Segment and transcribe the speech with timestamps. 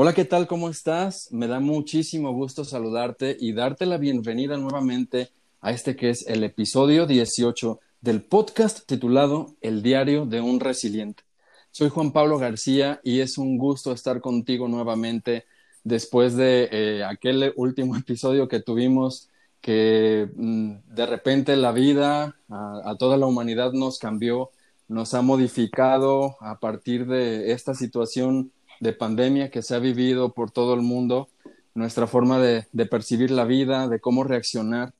[0.00, 0.46] Hola, ¿qué tal?
[0.46, 1.26] ¿Cómo estás?
[1.32, 5.30] Me da muchísimo gusto saludarte y darte la bienvenida nuevamente
[5.60, 11.24] a este que es el episodio 18 del podcast titulado El diario de un resiliente.
[11.72, 15.46] Soy Juan Pablo García y es un gusto estar contigo nuevamente
[15.82, 19.28] después de eh, aquel último episodio que tuvimos
[19.60, 24.52] que mm, de repente la vida a toda la humanidad nos cambió,
[24.86, 30.50] nos ha modificado a partir de esta situación de pandemia que se ha vivido por
[30.50, 31.28] todo el mundo,
[31.74, 34.92] nuestra forma de, percibir la vida, de cómo reaccionar.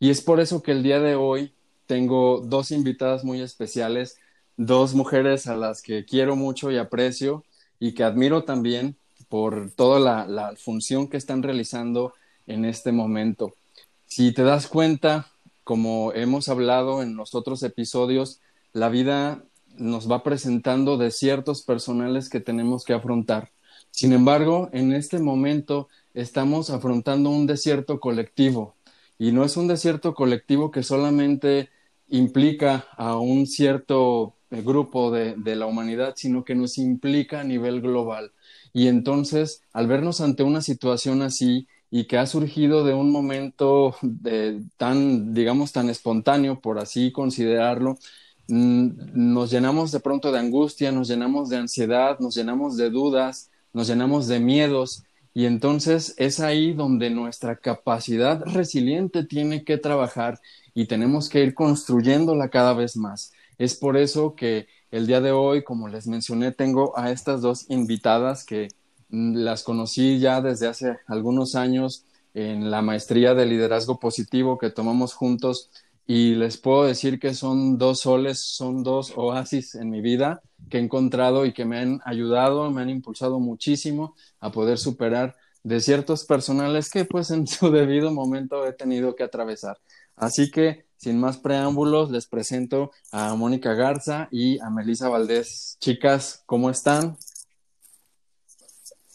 [0.00, 1.54] Y es por eso que el día de hoy
[1.86, 4.18] tengo dos invitadas muy especiales,
[4.56, 7.44] dos mujeres a las que quiero mucho y aprecio
[7.78, 8.96] y que admiro también
[9.28, 12.14] por toda la, la función que están realizando
[12.46, 13.54] en este momento.
[14.06, 15.28] Si te das cuenta,
[15.64, 18.40] como hemos hablado en los otros episodios,
[18.72, 19.44] la vida
[19.76, 23.50] nos va presentando desiertos personales que tenemos que afrontar.
[23.90, 28.74] Sin embargo, en este momento estamos afrontando un desierto colectivo
[29.18, 31.70] y no es un desierto colectivo que solamente
[32.08, 37.44] implica a un cierto eh, grupo de, de, la humanidad, sino que nos implica a
[37.44, 38.32] nivel global.
[38.72, 43.94] Y entonces, al vernos ante una situación así y que ha surgido de un momento
[44.76, 47.98] tan, digamos, tan espontáneo, por así considerarlo,
[48.48, 53.88] nos llenamos de pronto de angustia, nos llenamos de ansiedad, nos llenamos de dudas, nos
[53.88, 60.40] llenamos de miedos y entonces es ahí donde nuestra capacidad resiliente tiene que trabajar
[60.74, 63.32] y tenemos que ir construyéndola cada vez más.
[63.58, 67.68] Es por eso que el día de hoy, como les mencioné, tengo a estas dos
[67.68, 68.68] invitadas que
[69.08, 74.70] mm, las conocí ya desde hace algunos años en la maestría de liderazgo positivo que
[74.70, 75.70] tomamos juntos
[76.06, 80.78] y les puedo decir que son dos soles, son dos oasis en mi vida que
[80.78, 86.24] he encontrado y que me han ayudado, me han impulsado muchísimo a poder superar desiertos
[86.24, 89.78] personales que pues en su debido momento he tenido que atravesar.
[90.16, 95.76] Así que sin más preámbulos les presento a Mónica Garza y a Melisa Valdés.
[95.80, 97.16] Chicas, ¿cómo están?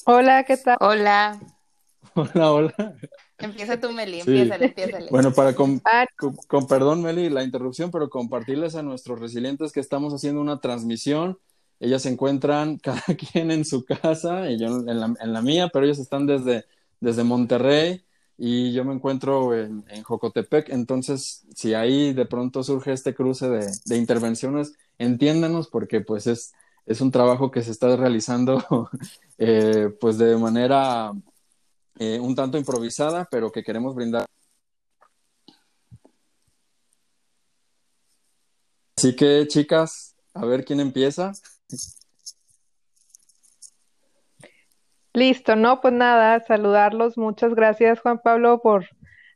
[0.06, 0.77] Hola, ¿qué tal?
[0.79, 1.39] Hola.
[2.16, 2.95] Hola, hola.
[3.39, 4.73] Empieza tú, Meli, empiézale,
[5.11, 5.81] Bueno, para con,
[6.47, 11.39] con, perdón, Meli, la interrupción, pero compartirles a nuestros resilientes que estamos haciendo una transmisión.
[11.79, 15.69] Ellas se encuentran cada quien en su casa y yo en la, en la mía,
[15.72, 16.66] pero ellos están desde,
[17.00, 18.03] desde Monterrey
[18.38, 20.69] y yo me encuentro en, en, Jocotepec.
[20.69, 26.53] Entonces, si ahí de pronto surge este cruce de, de intervenciones, entiéndanos porque pues es,
[26.85, 28.89] es un trabajo que se está realizando
[29.38, 31.13] eh, pues de manera
[31.99, 34.25] eh, un tanto improvisada, pero que queremos brindar.
[38.97, 41.33] Así que, chicas, a ver quién empieza.
[45.13, 47.17] Listo, no, pues nada, saludarlos.
[47.17, 48.88] Muchas gracias, Juan Pablo, por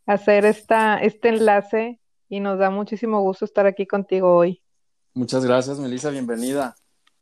[0.05, 4.61] hacer esta, este enlace y nos da muchísimo gusto estar aquí contigo hoy.
[5.13, 6.75] Muchas gracias, Melissa, bienvenida.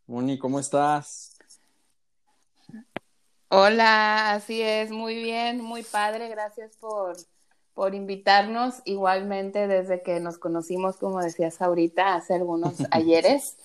[0.06, 1.31] Moni, ¿cómo estás?
[3.54, 7.18] Hola, así es, muy bien, muy padre, gracias por,
[7.74, 8.76] por invitarnos.
[8.86, 13.58] Igualmente, desde que nos conocimos, como decías ahorita, hace algunos ayeres,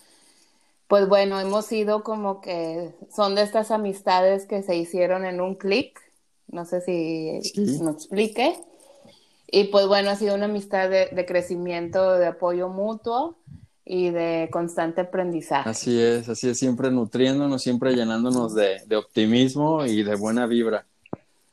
[0.88, 5.54] pues bueno, hemos sido como que son de estas amistades que se hicieron en un
[5.54, 6.00] clic,
[6.48, 7.41] no sé si
[7.80, 8.58] nos explique.
[9.47, 13.36] Y pues bueno, ha sido una amistad de, de crecimiento, de apoyo mutuo
[13.86, 15.70] y de constante aprendizaje.
[15.70, 20.84] Así es, así es, siempre nutriéndonos, siempre llenándonos de, optimismo y de buena vibra.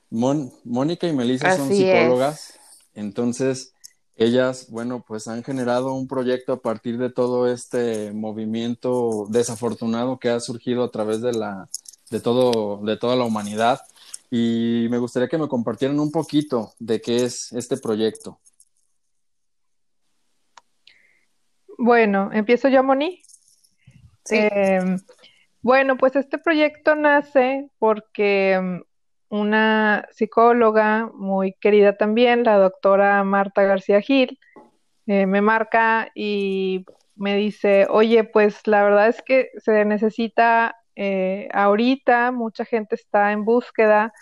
[0.10, 2.60] Mónica y Melissa son psicólogas,
[2.96, 3.74] entonces
[4.16, 10.30] ellas, bueno, pues han generado un proyecto a partir de todo este movimiento desafortunado que
[10.30, 11.68] ha surgido a través de la,
[12.12, 13.82] de todo, de toda la humanidad.
[14.30, 18.40] Y me gustaría que me compartieran un poquito de qué es este proyecto.
[21.84, 23.22] Bueno, empiezo yo, Moni.
[24.24, 24.38] Sí.
[24.40, 25.00] Em,
[25.62, 28.84] bueno, pues este proyecto nace porque em,
[29.28, 34.40] una psicóloga muy querida también, la doctora Marta García Gil,
[35.08, 36.86] eh, me marca y
[37.16, 43.34] me dice, oye, pues la verdad es que se necesita eh, ahorita, mucha gente está
[43.34, 44.14] en búsqueda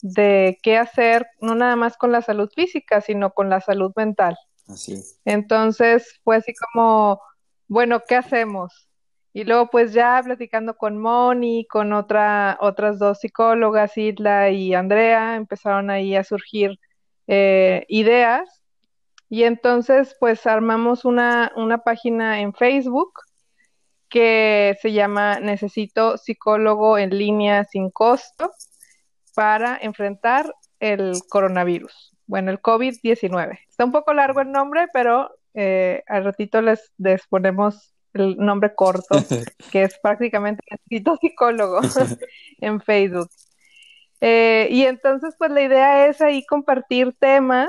[0.00, 4.38] de qué hacer, no nada más con la salud física, sino con la salud mental.
[5.24, 7.20] Entonces fue así como,
[7.68, 8.88] bueno, ¿qué hacemos?
[9.32, 15.36] Y luego pues ya platicando con Moni, con otra, otras dos psicólogas, Isla y Andrea,
[15.36, 16.78] empezaron ahí a surgir
[17.28, 18.62] eh, ideas.
[19.28, 23.12] Y entonces pues armamos una, una página en Facebook
[24.08, 28.50] que se llama Necesito psicólogo en línea sin costo.
[29.34, 32.12] para enfrentar el coronavirus.
[32.30, 33.58] Bueno, el COVID-19.
[33.68, 38.72] Está un poco largo el nombre, pero eh, al ratito les, les ponemos el nombre
[38.72, 39.16] corto,
[39.72, 41.80] que es prácticamente necesito psicólogo
[42.60, 43.28] en Facebook.
[44.20, 47.68] Eh, y entonces, pues la idea es ahí compartir temas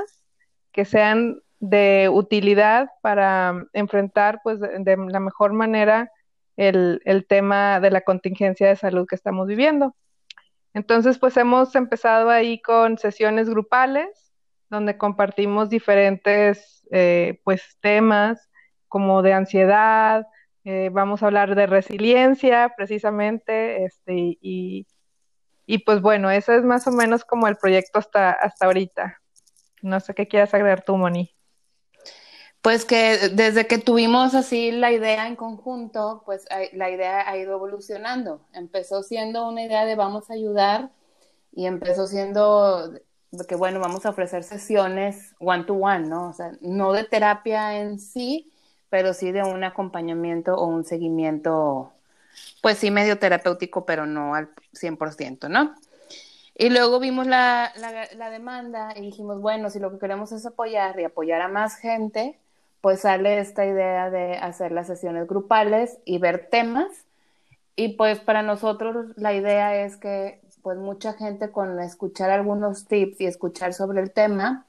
[0.70, 6.12] que sean de utilidad para enfrentar, pues, de, la mejor manera
[6.56, 9.96] el, el, tema de la contingencia de salud que estamos viviendo.
[10.72, 14.21] Entonces, pues hemos empezado ahí con sesiones grupales,
[14.72, 18.50] donde compartimos diferentes, eh, pues, temas
[18.88, 20.26] como de ansiedad,
[20.64, 24.86] eh, vamos a hablar de resiliencia precisamente, este, y,
[25.66, 29.20] y pues bueno, eso es más o menos como el proyecto hasta, hasta ahorita.
[29.82, 31.34] No sé qué quieras agregar tú, Moni.
[32.62, 37.54] Pues que desde que tuvimos así la idea en conjunto, pues la idea ha ido
[37.54, 38.46] evolucionando.
[38.52, 40.90] Empezó siendo una idea de vamos a ayudar
[41.50, 42.92] y empezó siendo
[43.48, 46.28] que bueno, vamos a ofrecer sesiones one to one, ¿no?
[46.28, 48.52] O sea, no de terapia en sí,
[48.90, 51.92] pero sí de un acompañamiento o un seguimiento,
[52.60, 55.74] pues sí medio terapéutico, pero no al 100%, ¿no?
[56.54, 57.72] Y luego vimos la,
[58.14, 61.76] la, demanda y dijimos, bueno, si lo que queremos es apoyar y apoyar a más
[61.76, 62.38] gente,
[62.82, 66.88] pues sale esta idea de hacer las sesiones grupales y ver temas.
[67.74, 73.20] Y pues para nosotros la idea es que pues mucha gente con escuchar algunos tips
[73.20, 74.66] y escuchar sobre el tema,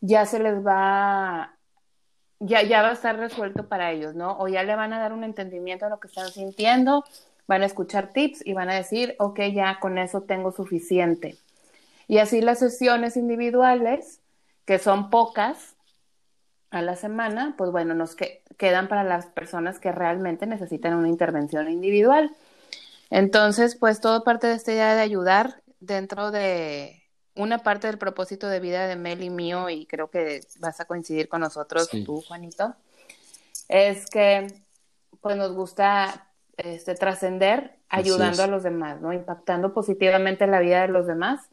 [0.00, 1.54] ya se les va
[2.40, 4.38] ya, ya va a estar resuelto para ellos, ¿no?
[4.38, 7.04] O ya le van a dar un entendimiento de lo que están sintiendo,
[7.46, 11.36] van a escuchar tips y van a decir, ok, ya con eso tengo suficiente.
[12.08, 14.20] Y así las sesiones individuales,
[14.64, 15.76] que son pocas
[16.70, 18.16] a la semana, pues bueno, nos
[18.56, 22.30] quedan para las personas que realmente necesitan una intervención individual.
[23.10, 27.00] Entonces, pues todo parte de esta idea de ayudar dentro de,
[27.34, 30.84] una parte del propósito de vida de Mel y mío, y creo que vas a
[30.84, 32.74] coincidir con nosotros, tú, Juanito,
[33.68, 34.62] es que
[35.20, 39.12] pues nos gusta este, trascender ayudando a los demás, ¿no?
[39.12, 41.48] Impactando positivamente la vida de los demás.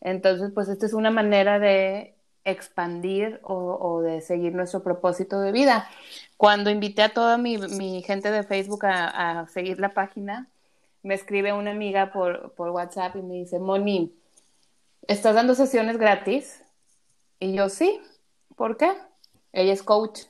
[0.00, 2.14] Entonces, pues esta es una manera de
[2.44, 5.88] expandir o, de seguir nuestro propósito de vida.
[6.36, 10.48] Cuando invité a toda mi, gente de Facebook a, seguir la página,
[11.04, 14.12] me escribe una amiga por, por WhatsApp y me dice, Moni,
[15.06, 16.64] ¿estás dando sesiones gratis?
[17.38, 18.00] Y yo, sí,
[18.56, 18.90] ¿por qué?
[19.52, 20.22] Ella es coach.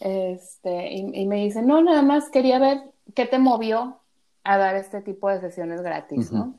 [0.00, 2.78] Este, y, me dice, no, nada más quería ver
[3.14, 4.00] qué te movió
[4.44, 6.54] a dar este tipo de sesiones gratis, ¿no?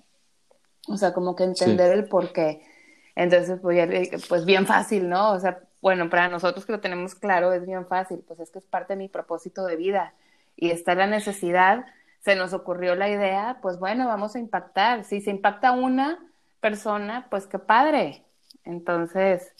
[0.87, 2.65] O sea, como que entender el por qué.
[3.15, 5.31] Entonces, pues, pues bien fácil, ¿no?
[5.31, 8.59] O sea, bueno, para nosotros que lo tenemos claro, es bien fácil, pues es que
[8.59, 10.13] es parte de mi propósito de vida
[10.55, 11.85] y está la necesidad,
[12.27, 15.05] se nos ocurrió la idea, pues bueno, vamos a impactar.
[15.05, 16.19] Si se impacta una,
[16.59, 18.25] persona, pues qué padre.
[18.65, 19.53] Entonces,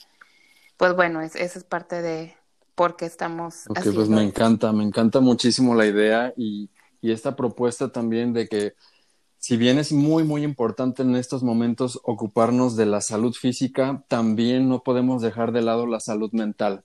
[0.75, 2.36] pues bueno, es, esa es parte de
[2.75, 3.68] por qué estamos.
[3.69, 6.69] Ok, pues me encanta, me encanta muchísimo la idea y,
[7.00, 8.74] y esta propuesta también de que
[9.38, 14.68] si bien es muy, muy importante en estos momentos ocuparnos de la salud física, también
[14.68, 16.83] no podemos dejar de lado la salud mental,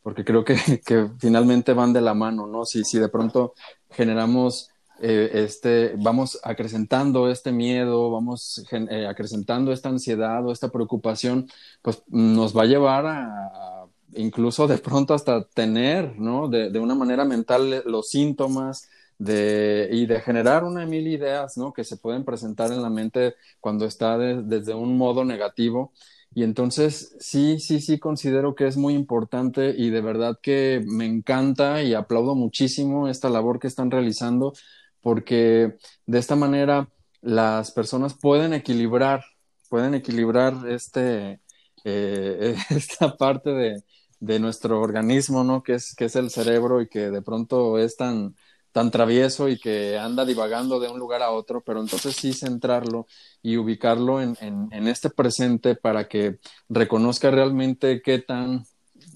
[0.00, 0.56] porque creo que,
[0.86, 2.64] que finalmente van de la mano, ¿no?
[2.64, 3.52] Si, si de pronto
[3.90, 11.48] generamos eh, este, vamos acrecentando este miedo, vamos eh, acrecentando esta ansiedad o esta preocupación,
[11.82, 16.48] pues nos va a llevar a, incluso de pronto hasta tener, ¿no?
[16.48, 18.88] De, de una manera mental los síntomas
[19.18, 21.72] de, y de generar una mil ideas, ¿no?
[21.72, 25.92] Que se pueden presentar en la mente cuando está desde un modo negativo.
[26.34, 31.06] Y entonces sí, sí, sí considero que es muy importante y de verdad que me
[31.06, 34.52] encanta y aplaudo muchísimo esta labor que están realizando
[35.00, 35.76] porque
[36.06, 36.88] de esta manera
[37.20, 39.24] las personas pueden equilibrar,
[39.68, 41.40] pueden equilibrar este,
[41.84, 43.82] eh, esta parte de,
[44.20, 45.62] de, nuestro organismo, ¿no?
[45.62, 48.34] Que es, que es el cerebro y que de pronto es tan,
[48.72, 53.06] tan travieso y que anda divagando de un lugar a otro, pero entonces sí centrarlo
[53.42, 56.38] y ubicarlo en, en, este presente para que
[56.68, 58.64] reconozca realmente qué tan,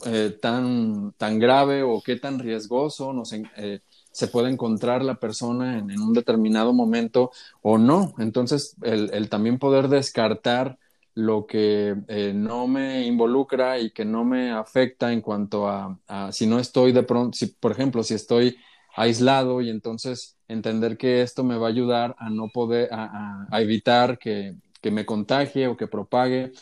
[0.07, 3.81] eh, tan, tan grave o qué tan riesgoso nos, eh,
[4.13, 8.15] se puede encontrar la persona en, un determinado momento o no.
[8.19, 10.79] Entonces, el, también poder descartar
[11.15, 15.99] lo que eh, no me involucra y que no me afecta en cuanto a,
[16.31, 18.57] si no estoy de pronto, si, por ejemplo, si estoy
[18.95, 24.19] aislado y entonces entender que esto me va a ayudar a no poder, a, evitar
[24.19, 26.53] que, que, me contagie o que propague,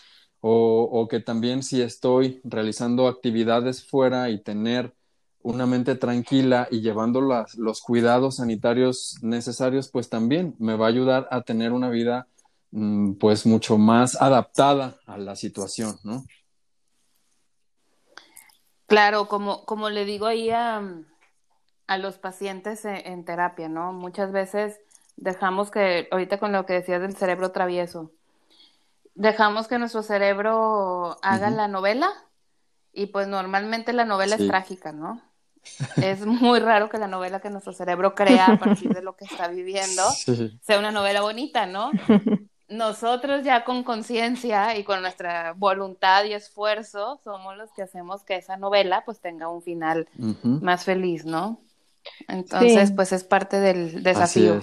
[0.40, 4.95] o, o que también si estoy realizando actividades fuera y tener
[5.42, 11.28] una mente tranquila y llevando los cuidados sanitarios necesarios, pues también me va a ayudar
[11.30, 12.26] a tener una vida
[12.73, 16.25] mm, pues mucho más adaptada a la situación, ¿no?
[18.87, 20.82] Claro, como, como le digo ahí a,
[21.87, 23.92] a los pacientes en, terapia, ¿no?
[23.92, 24.80] Muchas veces
[25.16, 28.11] dejamos que, ahorita con lo que decías del cerebro travieso,
[29.14, 32.11] dejamos que nuestro cerebro haga la novela
[32.92, 35.29] y pues normalmente la novela es trágica, ¿no?
[35.97, 39.25] Es muy raro que la novela que nuestro cerebro crea a partir de lo que
[39.25, 40.02] está viviendo
[40.62, 41.90] sea una novela bonita, ¿no?
[42.69, 48.37] Nosotros ya con conciencia y con nuestra voluntad y esfuerzo somos los que hacemos que
[48.37, 50.09] esa novela pues tenga un final
[50.43, 51.61] más feliz, ¿no?
[52.29, 54.61] Entonces, pues es parte del desafío.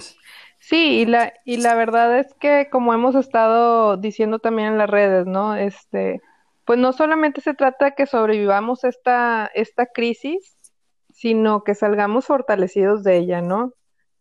[0.60, 4.90] Sí, y la, y la verdad es que como hemos estado diciendo también en las
[4.90, 5.54] redes, ¿no?
[5.54, 6.20] Este,
[6.64, 10.57] pues no solamente se trata de que sobrevivamos esta, esta crisis,
[11.18, 13.72] sino que salgamos fortalecidos de ella, ¿no?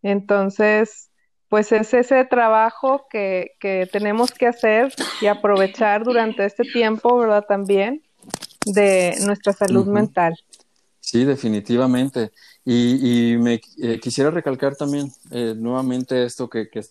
[0.01, 1.11] Entonces,
[1.47, 7.45] pues es ese trabajo que, que tenemos que hacer y aprovechar durante este tiempo, ¿verdad?
[7.47, 8.01] También
[8.65, 10.35] de nuestra salud mental.
[10.99, 12.31] Sí, definitivamente.
[12.65, 16.81] Y, y me eh, quisiera recalcar también eh, nuevamente esto, que, que,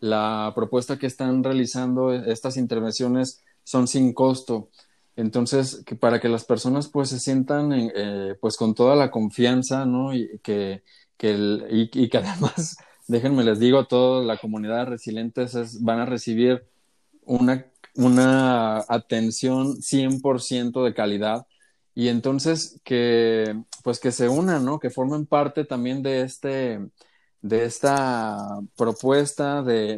[0.00, 4.68] la propuesta que están realizando estas intervenciones son sin costo.
[5.16, 9.86] Entonces, que para que las personas pues se sientan eh, pues con toda la confianza,
[9.86, 10.14] ¿no?
[10.14, 10.82] Y que,
[11.16, 12.76] que el, y, que además,
[13.08, 16.66] déjenme les digo, toda la comunidad de resilientes es, van a recibir
[17.24, 21.46] una, una atención 100% de calidad
[21.94, 24.78] y entonces que pues que se unan, ¿no?
[24.78, 26.80] Que formen parte también de este
[27.40, 29.94] de esta propuesta de,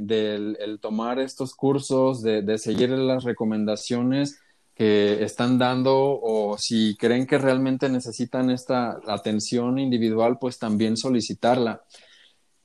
[0.61, 4.39] el tomar estos cursos, de, de seguir las recomendaciones
[4.79, 11.83] que están dando o si creen que realmente necesitan esta atención individual, pues también solicitarla.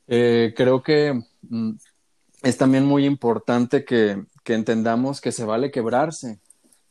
[0.05, 1.71] Eh, creo que mm,
[2.43, 6.39] es también muy importante que, que, entendamos que se vale quebrarse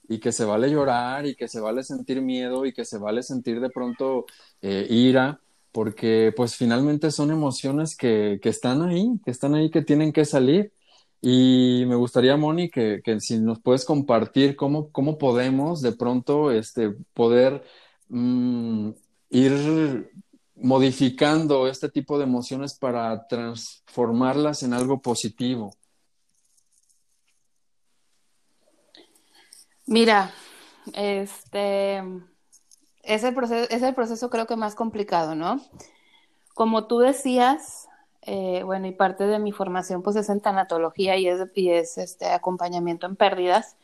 [0.09, 3.23] y que se vale llorar y que se vale sentir miedo y que se vale
[3.23, 4.27] sentir de pronto
[4.61, 5.39] eh, ira,
[5.71, 10.25] porque pues finalmente son emociones que, que están ahí, que están ahí, que tienen que
[10.25, 10.73] salir
[11.25, 16.91] y me gustaría, Moni, que, si nos puedes compartir cómo, cómo podemos de pronto este,
[17.15, 17.63] poder
[18.09, 18.91] mm,
[19.31, 20.11] ir
[20.57, 25.73] modificando este tipo de emociones para transformarlas en algo positivo.
[29.87, 30.33] Mira,
[30.93, 32.03] este
[33.05, 35.61] es el proceso, es el proceso creo que más complicado, ¿no?
[36.55, 37.89] Como tú decías,
[38.23, 41.99] eh, bueno, y parte de mi formación pues es en tanatología y es, y es
[41.99, 43.77] este acompañamiento en pérdidas,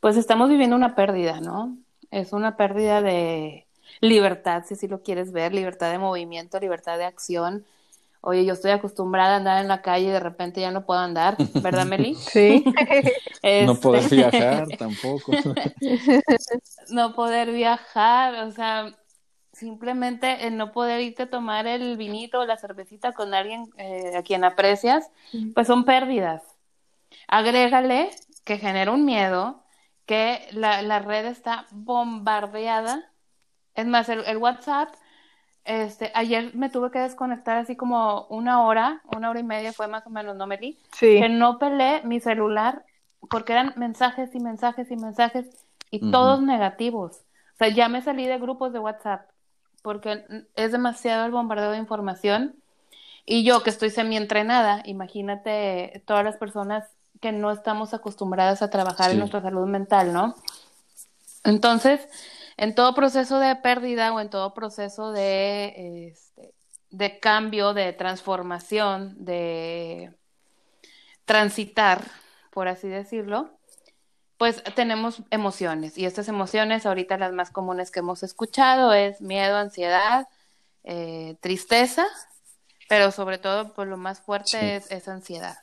[0.00, 1.76] pues estamos viviendo una pérdida, ¿no?
[2.10, 3.66] Es una pérdida de
[4.00, 7.64] libertad, si así lo quieres ver, libertad de movimiento, libertad de acción.
[8.22, 11.00] Oye, yo estoy acostumbrada a andar en la calle y de repente ya no puedo
[11.00, 12.14] andar, ¿verdad, Meli?
[12.32, 12.64] Sí.
[13.64, 15.32] No poder este, viajar tampoco.
[16.90, 18.94] no poder viajar, o sea,
[19.60, 24.16] simplemente el no poder irte a tomar el vinito o la cervecita con alguien eh,
[24.16, 25.10] a quien aprecias,
[25.54, 26.42] pues son pérdidas.
[27.28, 28.10] Agrégale
[28.44, 29.62] que genera un miedo,
[30.06, 33.12] que la, la red está bombardeada.
[33.74, 34.88] Es más, el, WhatsApp,
[35.64, 39.86] este, ayer me tuve que desconectar así como una hora, una hora y media fue
[39.86, 40.78] más o menos, ¿no, Meli?
[40.92, 41.20] Sí.
[41.20, 42.84] Que no peleé mi celular
[43.28, 45.46] porque eran mensajes y mensajes y mensajes
[45.90, 47.18] y todos negativos.
[47.54, 49.28] O sea, ya me salí de grupos de WhatsApp
[49.82, 52.56] porque es demasiado el bombardeo de información.
[53.24, 56.84] Y yo que estoy semi-entrenada, imagínate todas las personas
[57.20, 60.34] que no estamos acostumbradas a trabajar en nuestra salud mental, ¿no?
[61.44, 62.08] Entonces,
[62.56, 66.54] en todo proceso de pérdida o en todo proceso de, este,
[66.90, 70.12] de cambio, de transformación, de
[71.24, 72.02] transitar,
[72.50, 73.50] por así decirlo,
[74.40, 79.58] pues tenemos emociones y estas emociones ahorita las más comunes que hemos escuchado es miedo,
[79.58, 80.28] ansiedad,
[80.82, 82.06] eh, tristeza,
[82.88, 85.58] pero sobre todo pues lo más fuerte es, ansiedad.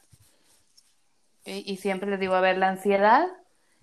[1.44, 3.26] Y, siempre les digo, a ver, la ansiedad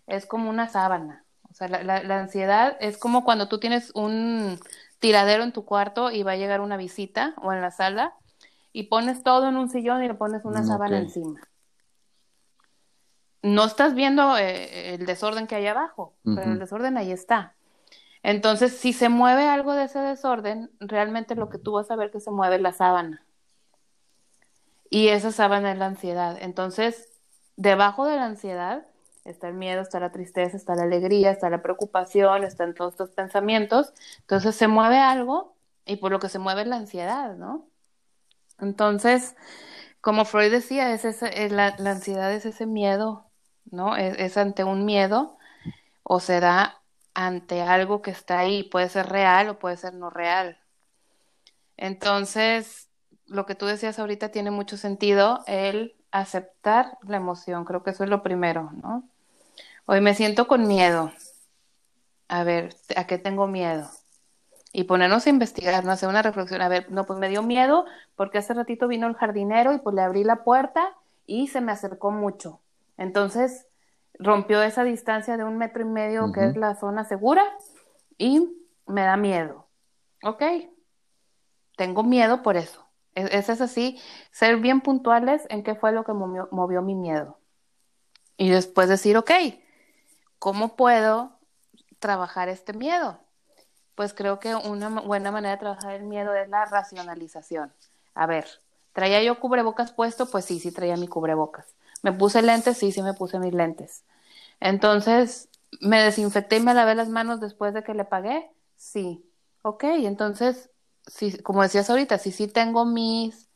[0.06, 1.24] es como una sábana.
[1.50, 4.60] O sea, la, ansiedad es como cuando tú tienes un
[5.00, 8.14] tiradero en tu cuarto y va a llegar una visita o en la sala
[8.72, 11.40] y pones todo en un sillón y le pones una mm, sábana encima
[13.44, 17.54] no estás viendo eh, el desorden que hay abajo, pero el desorden ahí está.
[18.22, 22.10] Entonces, si se mueve algo de ese desorden, realmente lo que tú vas a ver
[22.10, 23.22] que se mueve es la sábana.
[24.88, 26.38] Y esa sábana es la ansiedad.
[26.40, 27.20] Entonces,
[27.56, 28.86] debajo de la ansiedad
[29.26, 33.10] está el miedo, está la tristeza, está la alegría, está la preocupación, están todos estos
[33.10, 33.92] pensamientos.
[34.20, 37.68] Entonces, se mueve algo y por lo que se mueve es la ansiedad, ¿no?
[38.58, 39.36] Entonces,
[40.04, 43.23] como Freud decía, es la, ansiedad es ese miedo,
[43.70, 43.96] ¿no?
[43.96, 45.36] Es, ante un miedo
[46.02, 46.80] o se da
[47.14, 50.58] ante algo que está ahí, puede ser real o puede ser no real.
[51.76, 52.88] Entonces,
[53.26, 58.04] lo que tú decías ahorita tiene mucho sentido, el aceptar la emoción, creo que eso
[58.04, 59.08] es lo primero, ¿no?
[59.86, 61.12] Hoy me siento con miedo.
[62.28, 63.90] A ver, ¿a qué tengo miedo?
[64.72, 66.62] Y ponernos a investigar, no hacer una reflexión.
[66.62, 67.84] A ver, no, pues me dio miedo
[68.16, 71.70] porque hace ratito vino el jardinero y pues le abrí la puerta y se me
[71.70, 72.60] acercó mucho.
[72.96, 73.66] Entonces
[74.18, 77.44] rompió esa distancia de un metro y medio que es la zona segura
[78.16, 78.48] y
[78.86, 79.66] me da miedo.
[80.22, 80.42] Ok,
[81.76, 82.86] tengo miedo por eso.
[83.14, 84.00] Eso es así,
[84.32, 87.38] ser bien puntuales en qué fue lo que movió mi miedo.
[88.36, 89.30] Y después decir, ok,
[90.40, 91.38] ¿cómo puedo
[92.00, 93.20] trabajar este miedo?
[93.94, 97.72] Pues creo que una buena manera de trabajar el miedo es la racionalización.
[98.14, 98.46] A ver,
[98.92, 100.28] ¿traía yo cubrebocas puesto?
[100.28, 101.76] Pues sí, sí traía mi cubrebocas.
[102.04, 102.76] ¿Me puse lentes?
[102.76, 104.04] Sí, sí me puse mis lentes.
[104.60, 105.48] Entonces,
[105.80, 108.50] ¿me desinfecté y me lavé las manos después de que le pagué?
[108.76, 109.24] Sí.
[109.62, 110.70] Ok, entonces,
[111.06, 113.48] si, como decías ahorita, si sí tengo mis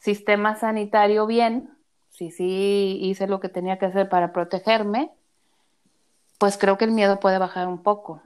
[0.00, 1.70] sistema sanitario bien,
[2.10, 5.12] si sí hice lo que tenía que hacer para protegerme,
[6.38, 8.20] pues creo que el miedo puede bajar un poco.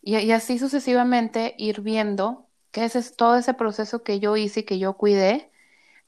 [0.00, 4.78] Y, así sucesivamente ir viendo qué es todo ese proceso que yo hice y que
[4.78, 5.52] yo cuidé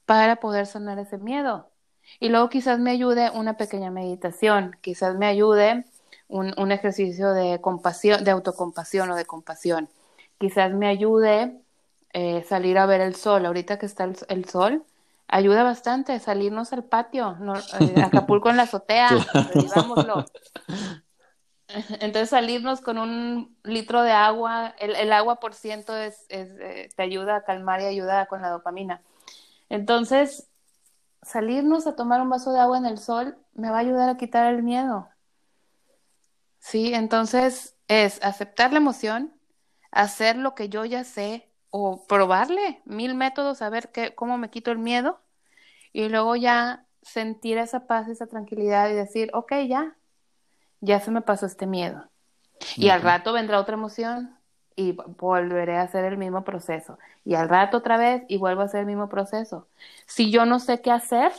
[0.07, 1.70] para poder sanar ese miedo.
[2.19, 5.85] Y luego quizás me ayude una pequeña meditación, quizás me ayude
[6.27, 9.89] un, ejercicio de compasión, de autocompasión o de compasión.
[10.37, 11.59] Quizás me ayude
[12.13, 13.45] eh, salir a ver el sol.
[13.45, 14.85] Ahorita que está el sol,
[15.31, 17.61] ayuda bastante salirnos al patio, no, eh,
[18.05, 19.09] Acapulco en la azotea,
[22.01, 27.37] Entonces salirnos con un litro de agua, el, agua por ciento es, eh, te ayuda
[27.37, 29.01] a calmar y ayuda con la dopamina.
[29.69, 30.49] Entonces,
[31.21, 34.17] salirnos a tomar un vaso de agua en el sol me va a ayudar a
[34.17, 35.09] quitar el miedo.
[36.59, 39.33] Sí, entonces es aceptar la emoción,
[39.91, 44.49] hacer lo que yo ya sé, o probarle mil métodos a ver qué, cómo me
[44.49, 45.21] quito el miedo
[45.93, 49.97] y luego ya sentir esa paz, esa tranquilidad y decir, ok, ya,
[50.81, 52.09] ya se me pasó este miedo.
[52.75, 54.37] Y al rato vendrá otra emoción
[54.81, 56.97] y volveré a hacer el mismo proceso.
[57.23, 59.67] Y al rato otra vez y vuelvo a hacer el mismo proceso.
[60.07, 61.31] Si yo no sé qué hacer,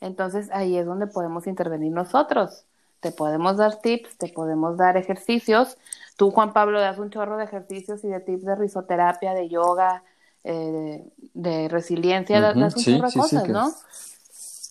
[0.00, 2.64] entonces ahí es donde podemos intervenir nosotros.
[3.00, 5.76] Te podemos dar tips, te podemos dar ejercicios,
[6.16, 10.02] Tú, Juan Pablo, das un chorro de ejercicios y de tips de risoterapia, de yoga,
[10.44, 13.70] eh, de, resiliencia, das un chorro de cosas, ¿no?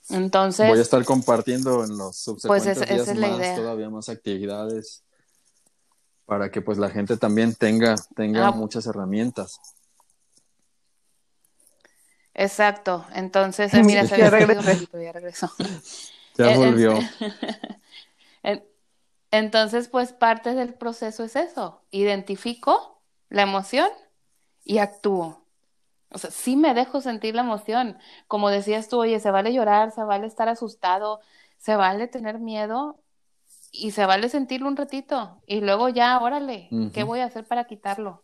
[0.09, 0.67] Entonces.
[0.67, 5.03] Voy a estar compartiendo en los subsecuentes pues días más, todavía más actividades
[6.25, 8.51] para que pues la gente también tenga, tenga ah.
[8.51, 9.59] muchas herramientas.
[12.33, 13.05] Exacto.
[13.13, 14.61] Entonces, eh, mira, se ya regresó.
[15.01, 15.51] Ya regresó.
[16.37, 16.99] Ya volvió.
[19.31, 23.89] Entonces, pues parte del proceso es eso, identifico la emoción
[24.65, 25.45] y actúo.
[26.09, 27.97] O sea, sí me dejo sentir la emoción.
[28.27, 31.21] Como decías tú, oye, se vale llorar, se vale estar asustado,
[31.57, 32.99] se vale tener miedo
[33.77, 35.41] y se vale sentirlo un ratito.
[35.45, 38.23] Y luego ya, órale, ¿qué voy a hacer para quitarlo?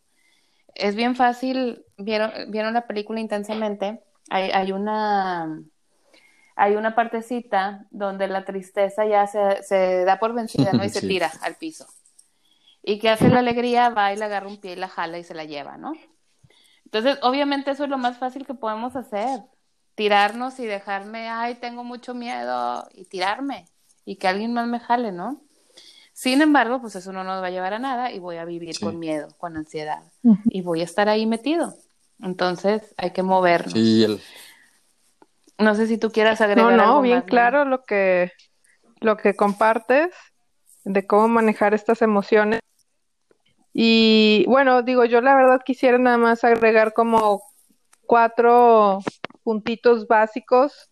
[0.75, 5.61] Es bien fácil, vieron, vieron la película intensamente, hay, hay una
[6.55, 10.83] hay una partecita donde la tristeza ya se, se da por vencida, ¿no?
[10.83, 11.87] Y se tira al piso.
[12.83, 15.23] Y que hace la alegría, va y le agarra un pie y la jala y
[15.23, 15.93] se la lleva, ¿no?
[16.85, 19.41] Entonces, obviamente eso es lo más fácil que podemos hacer.
[19.95, 23.65] Tirarnos y dejarme, ay, tengo mucho miedo, y tirarme.
[24.05, 25.41] Y que alguien más me jale, ¿no?
[26.13, 28.79] Sin embargo, pues eso no nos va a llevar a nada y voy a vivir
[28.79, 30.03] con miedo, con ansiedad.
[30.45, 31.73] Y voy a estar ahí metido.
[32.21, 33.73] Entonces, hay que movernos.
[33.73, 34.21] Sí, el,
[35.57, 36.73] no sé si tú quieras agregar.
[36.73, 38.31] No, no, bien claro lo que,
[38.99, 40.13] lo que compartes
[40.83, 42.59] de cómo manejar estas emociones.
[43.73, 47.41] Y bueno, digo, yo la verdad quisiera nada más agregar como
[48.05, 48.99] cuatro
[49.43, 50.90] puntitos básicos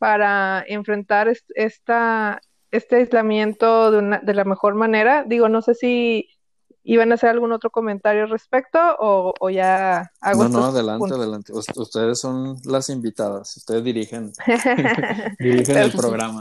[0.00, 5.24] para enfrentar esta, este aislamiento de, una, de la mejor manera.
[5.24, 6.30] Digo, no sé si
[6.82, 11.52] ¿Iban a hacer algún otro comentario al respecto o, ya hago No, no, adelante, adelante.
[11.52, 14.32] ustedes son las invitadas, ustedes dirigen,
[15.38, 16.38] dirigen el programa.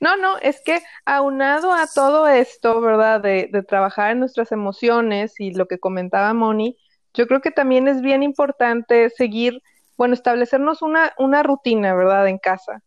[0.00, 3.22] No, no, es que aunado a todo esto, ¿verdad?
[3.22, 6.76] De, de trabajar en nuestras emociones y lo que comentaba Moni,
[7.14, 9.62] yo creo que también es bien importante seguir,
[9.98, 12.26] bueno, establecernos una, una rutina, ¿verdad?
[12.28, 12.82] En casa.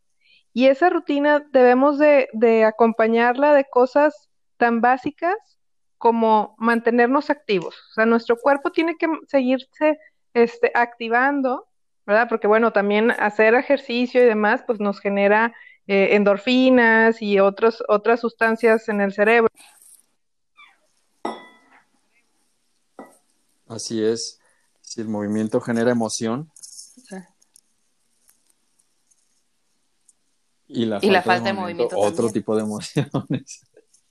[0.54, 5.36] Y esa rutina debemos de, de acompañarla de cosas tan básicas
[6.00, 7.76] como mantenernos activos.
[7.92, 10.00] O sea, nuestro cuerpo tiene que seguirse
[10.34, 11.68] este, activando
[12.06, 12.28] ¿verdad?
[12.30, 15.54] Porque bueno, también hacer ejercicio y demás, pues nos genera
[15.88, 19.50] eh, endorfinas y otros, otras sustancias en el cerebro.
[23.68, 24.40] Así es.
[24.82, 26.52] Si el movimiento genera emoción.
[30.74, 33.62] Y la, falta, de movimiento, otro tipo de emociones.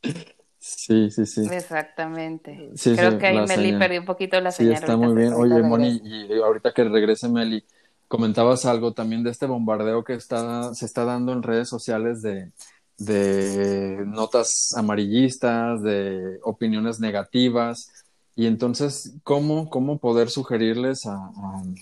[0.59, 1.47] sí, sí, sí.
[1.51, 2.71] Exactamente.
[2.83, 4.77] Creo que ahí Meli perdió un poquito la señal.
[4.77, 5.33] Sí, está muy bien.
[5.33, 7.65] Oye, Moni, y ahorita que regrese Meli,
[8.09, 12.53] comentabas algo también de este bombardeo que está, se está dando en redes sociales de,
[12.99, 18.05] de notas amarillistas, de opiniones negativas.
[18.41, 21.31] Y entonces, ¿cómo, cómo poder sugerirles a,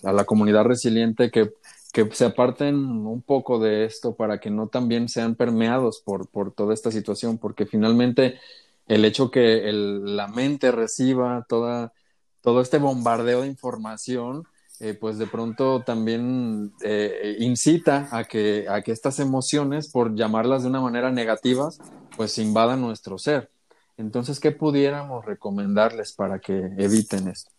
[0.03, 1.53] la comunidad resiliente que,
[1.93, 6.53] que, se aparten un poco de esto para que no también sean permeados por, por
[6.53, 7.39] toda esta situación?
[7.39, 8.41] Porque finalmente
[8.89, 11.93] el hecho que la mente reciba toda,
[12.41, 14.43] todo este bombardeo de información,
[14.81, 20.65] eh, pues de pronto también eh, incita a que, a que estas emociones, por llamarlas
[20.65, 21.71] de una manera negativa,
[22.17, 23.49] pues invadan nuestro ser.
[23.99, 27.51] Entonces, ¿qué pudiéramos recomendarles para que eviten esto?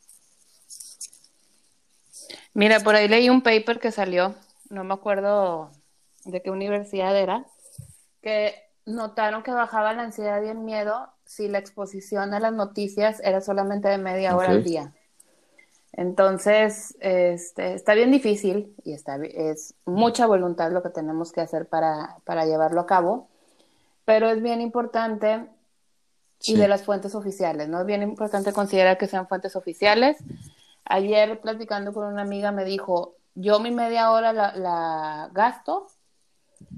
[2.53, 4.33] Mira, por ahí leí un paper que salió,
[4.69, 5.69] no me acuerdo
[6.23, 7.45] de qué universidad era,
[8.21, 13.21] que notaron que bajaba la ansiedad y el miedo si la exposición a las noticias
[13.23, 14.93] era solamente de media hora al día.
[15.91, 21.67] Entonces, este, está bien difícil y está, es mucha voluntad lo que tenemos que hacer
[21.67, 23.27] para, para llevarlo a cabo,
[24.05, 25.45] pero es bien importante
[26.43, 27.81] y de las fuentes oficiales, ¿no?
[27.81, 30.17] Es bien importante considerar que sean fuentes oficiales.
[30.85, 35.87] Ayer platicando con una amiga me dijo, yo mi media hora la, gasto,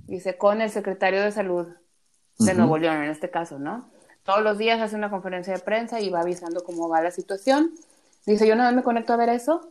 [0.07, 1.67] dice, con el secretario de salud
[2.39, 3.89] de Nuevo León en este caso, ¿no?
[4.23, 7.71] Todos los días hace una conferencia de prensa y va avisando cómo va la situación
[8.25, 9.61] Dice, yo nada me conecto a ver eso.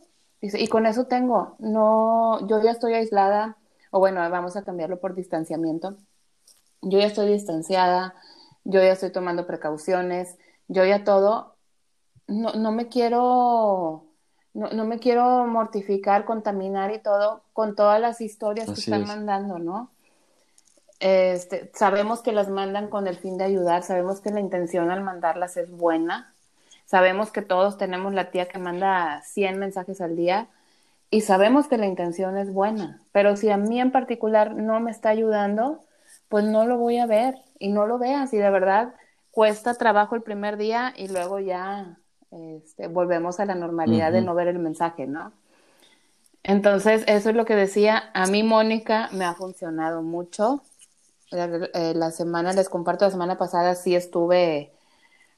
[0.41, 3.57] Dice, y con eso tengo, no, yo ya estoy aislada,
[3.91, 5.95] o bueno, vamos a cambiarlo por distanciamiento.
[6.81, 8.15] Yo ya estoy distanciada,
[8.63, 11.55] yo ya estoy tomando precauciones, yo ya todo,
[12.27, 14.05] no, no me quiero,
[14.53, 19.59] no, no, me quiero mortificar, contaminar y todo con todas las historias que están mandando,
[19.59, 19.91] ¿no?
[20.99, 25.01] Este, sabemos que las mandan con el fin de ayudar, sabemos que la intención al
[25.01, 26.31] mandarlas es buena,
[26.91, 30.49] Sabemos que todos tenemos la tía que manda 100 mensajes al día
[31.09, 34.91] y sabemos que la intención es buena, pero si a mí en particular no me
[34.91, 35.85] está ayudando,
[36.31, 38.95] pues no lo voy a ver y no lo veas y de verdad
[39.31, 41.97] cuesta trabajo el primer día y luego ya
[42.31, 45.33] este, volvemos a la normalidad de no ver el mensaje, ¿no?
[46.43, 48.09] Entonces, eso es lo que decía.
[48.13, 50.63] A mí, Mónica, me ha funcionado mucho.
[51.29, 54.71] La, eh, la semana, les comparto, la semana pasada sí estuve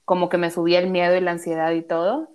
[0.06, 2.29] como que me subía el miedo y la ansiedad y todo.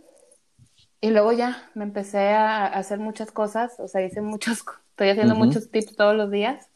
[1.00, 5.36] Y luego ya me empecé a, hacer muchas cosas, o sea, hice muchos, estoy haciendo
[5.36, 6.68] muchos tips todos los días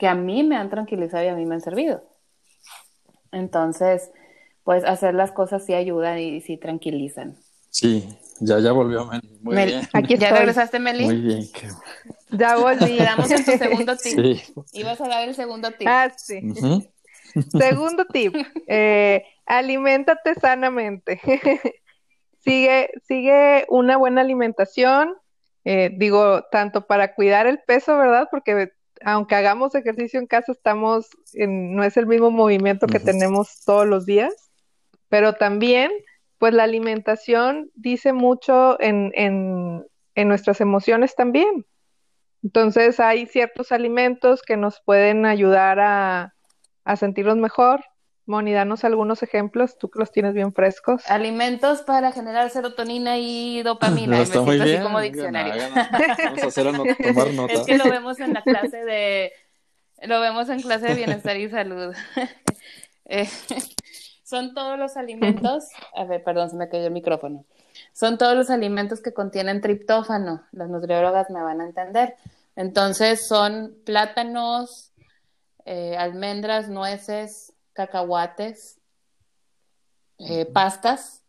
[0.00, 2.02] que a mí me han tranquilizado y a mí me han servido.
[3.32, 4.10] Entonces,
[4.64, 7.36] pues hacer las cosas sí ayudan y sí tranquilizan.
[7.68, 8.08] Sí,
[8.40, 9.38] ya, ya volvió Meli.
[9.42, 9.82] Muy bien.
[9.92, 11.04] Aquí ¿Ya regresaste, Meli?
[11.04, 11.42] Muy bien.
[12.30, 12.96] Ya volví.
[12.96, 14.18] Quedamos en tu segundo tip.
[14.18, 14.54] Sí.
[14.72, 15.86] Ibas a dar el segundo tip.
[15.86, 16.40] Ah, sí.
[17.58, 18.34] Segundo tip.
[18.66, 21.20] Eh, aliméntate sanamente.
[22.38, 25.14] sigue, sigue una buena alimentación,
[25.66, 28.28] eh, digo, tanto para cuidar el peso, ¿verdad?
[28.30, 28.72] Porque
[29.04, 33.86] aunque hagamos ejercicio en casa, estamos en, no es el mismo movimiento que tenemos todos
[33.86, 34.50] los días,
[35.08, 35.90] pero también,
[36.38, 41.66] pues la alimentación dice mucho en, en, en nuestras emociones también.
[42.42, 46.34] Entonces hay ciertos alimentos que nos pueden ayudar a,
[46.84, 47.84] a sentirnos mejor,
[48.30, 51.02] Moni, danos algunos ejemplos, tú que los tienes bien frescos.
[51.10, 54.16] Alimentos para generar serotonina y dopamina.
[54.16, 54.76] No, está muy bien.
[54.76, 55.62] Así como diccionario.
[55.74, 57.52] Vamos a hacer a tomar nota.
[57.52, 59.32] Es que lo vemos en la clase de,
[60.02, 61.94] lo vemos en clase de bienestar y salud.
[63.06, 63.28] Eh,
[64.22, 65.64] son todos los alimentos,
[65.94, 67.44] a ver, perdón, se me cayó el micrófono.
[67.92, 70.44] Son todos los alimentos que contienen triptófano.
[70.52, 72.14] Las nutriólogas me van a entender.
[72.54, 74.92] Entonces son plátanos,
[75.64, 78.78] eh, almendras, nueces, cacahuates,
[80.18, 81.22] eh, pastas,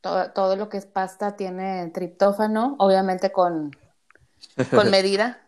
[0.00, 3.76] todo, lo que es pasta tiene triptófano, obviamente con,
[4.70, 5.40] con medida,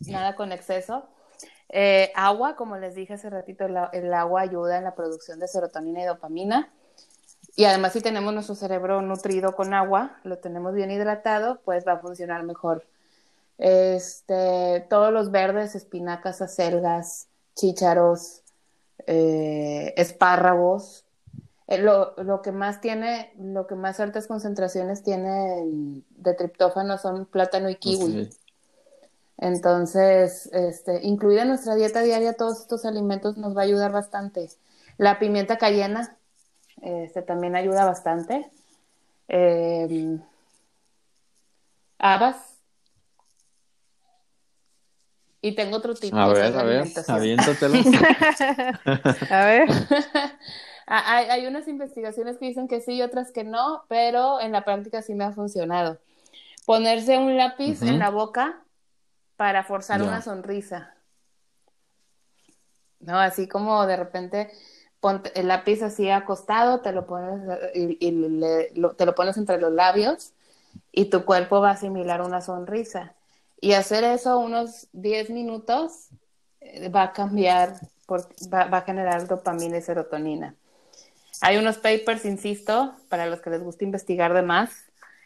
[0.00, 1.08] nada con exceso.
[1.68, 6.02] Eh, agua, como les dije hace ratito, el, agua ayuda en la producción de serotonina
[6.02, 6.72] y dopamina.
[7.56, 11.92] Y además si tenemos nuestro cerebro nutrido con agua, lo tenemos bien hidratado, pues va
[11.92, 12.86] a funcionar mejor.
[13.58, 18.42] Este, todos los verdes, espinacas, acelgas, chícharos,
[19.06, 21.04] eh, espárragos.
[21.68, 25.64] Eh, lo, lo, que más tiene, lo que más altas concentraciones tiene
[26.10, 28.30] de triptófano son plátano y kiwi.
[29.38, 34.48] Entonces, este, incluir en nuestra dieta diaria todos estos alimentos nos va a ayudar bastante.
[34.96, 36.16] La pimienta cayena
[36.82, 38.50] este, también ayuda bastante.
[39.28, 40.18] Eh,
[41.98, 42.55] habas.
[45.46, 47.78] Y tengo otro tipo a ver, a ver, aviéntatelo.
[49.30, 49.68] a ver.
[50.88, 54.64] Hay, hay, unas investigaciones que dicen que sí y otras que no, pero en la
[54.64, 55.98] práctica sí me ha funcionado.
[56.64, 58.60] Ponerse un lápiz en la boca
[59.36, 60.94] para forzar una sonrisa.
[62.98, 63.18] ¿No?
[63.20, 64.50] Así como de repente
[64.98, 67.40] ponte el lápiz así acostado, te lo pones
[67.74, 67.96] y,
[68.96, 70.32] te lo pones entre los labios
[70.90, 73.14] y tu cuerpo va a asimilar una sonrisa.
[73.60, 76.08] Y hacer eso unos 10 minutos
[76.60, 80.54] eh, va a cambiar, va, va, a generar dopamina y serotonina.
[81.40, 84.70] Hay unos papers, insisto, para los que les gusta investigar de más.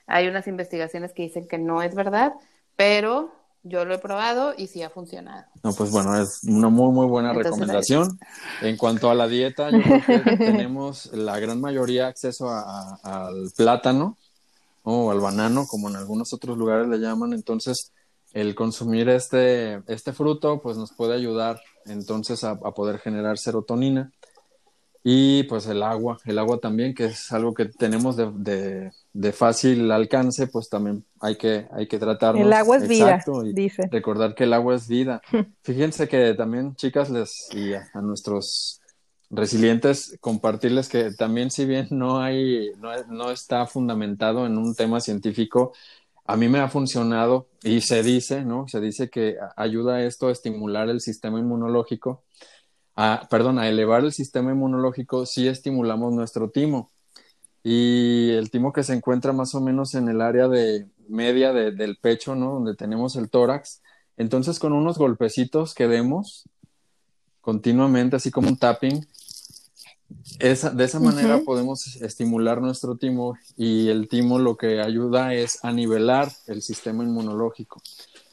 [0.07, 2.33] Hay unas investigaciones que dicen que no es verdad,
[2.77, 5.45] pero yo lo he probado y sí ha funcionado.
[5.63, 8.19] No, pues bueno, es una muy, muy buena recomendación.
[8.63, 14.17] En cuanto a la dieta, yo creo que tenemos la gran mayoría acceso al plátano
[14.83, 17.35] o al banano, como en algunos otros lugares le llaman.
[17.35, 17.93] Entonces,
[18.33, 24.13] el consumir este, este fruto, pues nos puede ayudar entonces a poder generar serotonina.
[25.03, 29.91] Y pues el agua, el agua también, que es algo que tenemos de, de, fácil
[29.91, 32.45] alcance, pues también hay que, hay que tratarnos.
[32.45, 33.89] El agua es vida, dice.
[33.91, 35.23] Recordar que el agua es vida.
[35.63, 38.83] Fíjense que también, chicas, les y a, nuestros
[39.31, 45.01] resilientes, compartirles que también si bien no hay, no, no está fundamentado en un tema
[45.01, 45.73] científico,
[46.31, 48.69] a mí me ha funcionado y se dice, ¿no?
[48.69, 52.23] Se dice que ayuda esto a estimular el sistema inmunológico
[52.95, 56.91] a, perdón, a elevar el sistema inmunológico si estimulamos nuestro timo.
[57.65, 61.97] Y el timo que se encuentra más o menos en el área de media del
[61.97, 62.55] pecho, ¿no?
[62.55, 63.83] Donde tenemos el tórax.
[64.17, 66.49] Entonces, con unos golpecitos que demos
[67.41, 69.05] continuamente, así como un tapping,
[70.39, 75.59] esa, de esa manera podemos estimular nuestro timo y el timo lo que ayuda es
[75.65, 77.83] a nivelar el sistema inmunológico.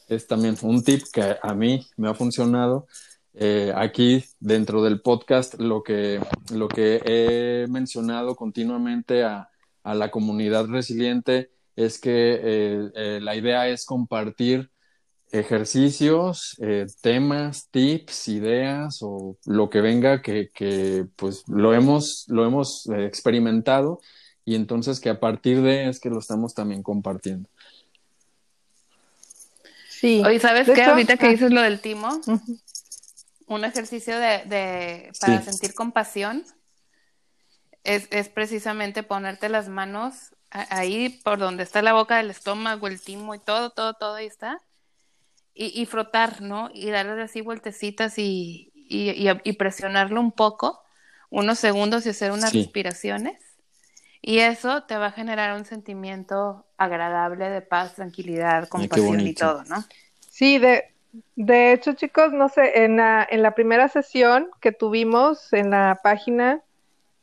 [0.08, 2.88] Es también un tip que a mí me ha funcionado
[3.34, 6.20] eh, aquí dentro del podcast lo que,
[6.52, 9.50] lo que he mencionado continuamente a,
[9.84, 14.72] a la comunidad resiliente es que eh, eh, la idea es compartir
[15.32, 16.56] ejercicios,
[17.02, 24.00] temas, tips, ideas o lo que venga que, que pues lo hemos, lo hemos experimentado
[24.48, 27.50] y entonces que a partir de es que lo estamos también compartiendo.
[29.90, 30.24] Sí.
[30.26, 30.84] Oye, ¿sabes qué?
[30.84, 31.30] Ahorita que ah.
[31.32, 32.22] dices lo del timo,
[33.48, 36.46] un ejercicio de, para sentir compasión
[37.84, 43.02] es, es, precisamente ponerte las manos ahí por donde está la boca del estómago, el
[43.02, 44.62] timo y todo, todo, todo ahí está.
[45.58, 46.70] Y, y frotar, ¿no?
[46.74, 50.84] Y darle así vueltecitas y, y, y, presionarlo un poco,
[51.30, 53.42] unos segundos y hacer unas respiraciones.
[54.22, 59.64] Y eso te va a generar un sentimiento agradable de paz, tranquilidad, compasión y todo,
[59.64, 59.84] ¿no?
[60.30, 60.92] Sí, de,
[61.36, 66.00] de hecho, chicos, no sé, en la, en la primera sesión que tuvimos en la
[66.04, 66.62] página,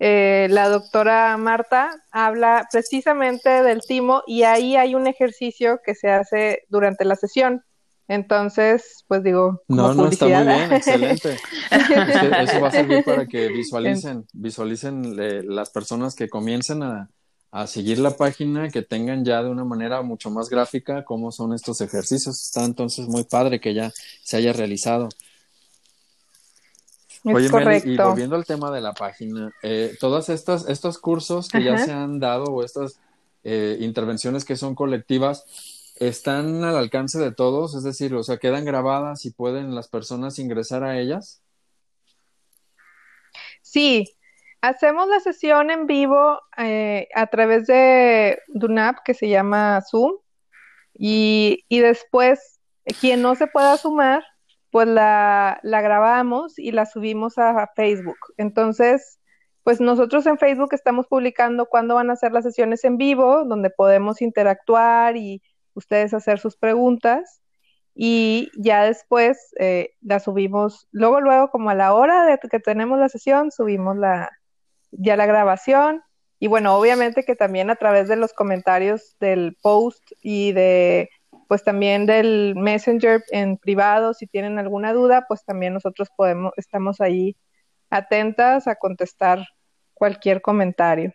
[0.01, 6.11] eh, la doctora Marta habla precisamente del timo y ahí hay un ejercicio que se
[6.11, 7.65] hace durante la sesión.
[8.07, 11.39] Entonces, pues digo, no, no está muy bien, excelente.
[11.71, 17.09] Eso va a servir para que visualicen, visualicen eh, las personas que comiencen a,
[17.51, 21.55] a seguir la página, que tengan ya de una manera mucho más gráfica cómo son
[21.55, 22.43] estos ejercicios.
[22.43, 25.09] Está entonces muy padre que ya se haya realizado.
[27.25, 31.79] Oye, y volviendo al tema de la página, eh, todas estas estos cursos que ya
[31.79, 32.99] se han dado o estas
[33.45, 35.45] eh, intervenciones que son colectivas
[35.97, 40.39] están al alcance de todos, es decir, o sea, quedan grabadas y pueden las personas
[40.39, 41.43] ingresar a ellas.
[43.63, 44.15] Sí,
[44.65, 50.13] Hacemos la sesión en vivo eh, a través de, una app que se llama Zoom
[50.95, 52.63] y, después
[52.99, 54.25] quien no se pueda sumar,
[54.71, 58.17] pues la, grabamos y la subimos a, Facebook.
[58.39, 59.19] Entonces,
[59.65, 63.69] pues nosotros en Facebook estamos publicando cuándo van a ser las sesiones en vivo, donde
[63.69, 65.43] podemos interactuar y
[65.75, 67.41] ustedes hacer sus preguntas.
[67.95, 72.99] Y ya después eh, la subimos, luego, luego, como a la hora de que tenemos
[72.99, 74.31] la sesión, subimos la,
[74.91, 76.03] ya la grabación
[76.45, 81.09] y bueno, obviamente que también a través de los comentarios del post y de
[81.49, 87.01] pues también del Messenger en privado, si tienen alguna duda, pues también nosotros podemos, estamos
[87.01, 87.37] ahí
[87.89, 89.47] atentas a contestar
[89.95, 91.13] cualquier comentario.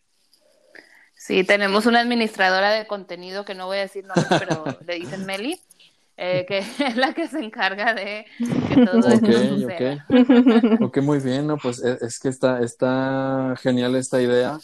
[1.19, 5.25] Sí, tenemos una administradora de contenido que no voy a decir nombre, pero le dicen
[5.25, 5.59] Meli.
[6.15, 8.25] eh, que es la que se encarga de
[8.69, 11.57] que todo esto Ok, muy bien, ¿no?
[11.57, 14.59] Pues es, es, que está, está genial esta idea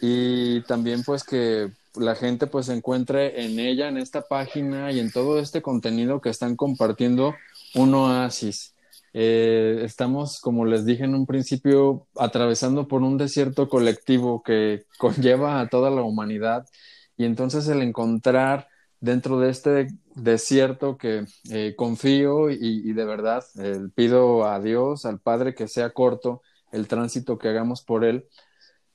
[0.00, 5.12] y también pues que la gente pues encuentre en ella, en esta página y en
[5.12, 7.34] todo este contenido que están compartiendo
[7.74, 8.72] un oasis.
[9.14, 15.60] Eh, estamos, como les dije en un principio, atravesando por un desierto colectivo que conlleva
[15.60, 16.66] a toda la humanidad.
[17.16, 18.68] Y entonces el encontrar
[19.00, 25.20] dentro de este desierto que eh, confío y, de verdad eh, pido a Dios, al
[25.20, 28.26] Padre, que sea corto el tránsito que hagamos por Él,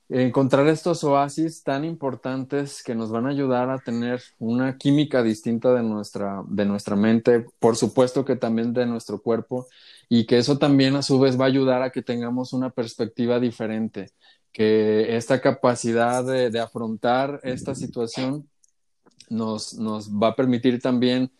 [0.08, 5.74] encontrar estos oasis tan importantes que nos van a ayudar a tener una química distinta
[5.74, 9.66] de nuestra, de nuestra mente, por supuesto que también de nuestro cuerpo,
[10.08, 13.38] y que eso también a su vez va a ayudar a que tengamos una perspectiva
[13.38, 14.10] diferente,
[14.52, 18.48] que esta capacidad de, de afrontar esta situación
[19.28, 21.30] nos, nos va a permitir también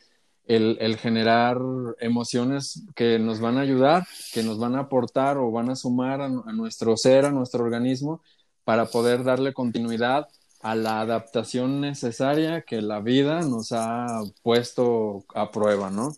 [0.45, 1.59] el, el, generar
[2.01, 6.21] emociones que nos van a ayudar, que nos van a aportar o van a sumar
[6.21, 8.23] a, a, nuestro ser, a nuestro organismo,
[8.69, 10.29] para poder darle continuidad
[10.61, 16.15] a la adaptación necesaria que la vida nos ha puesto a prueba, ¿no?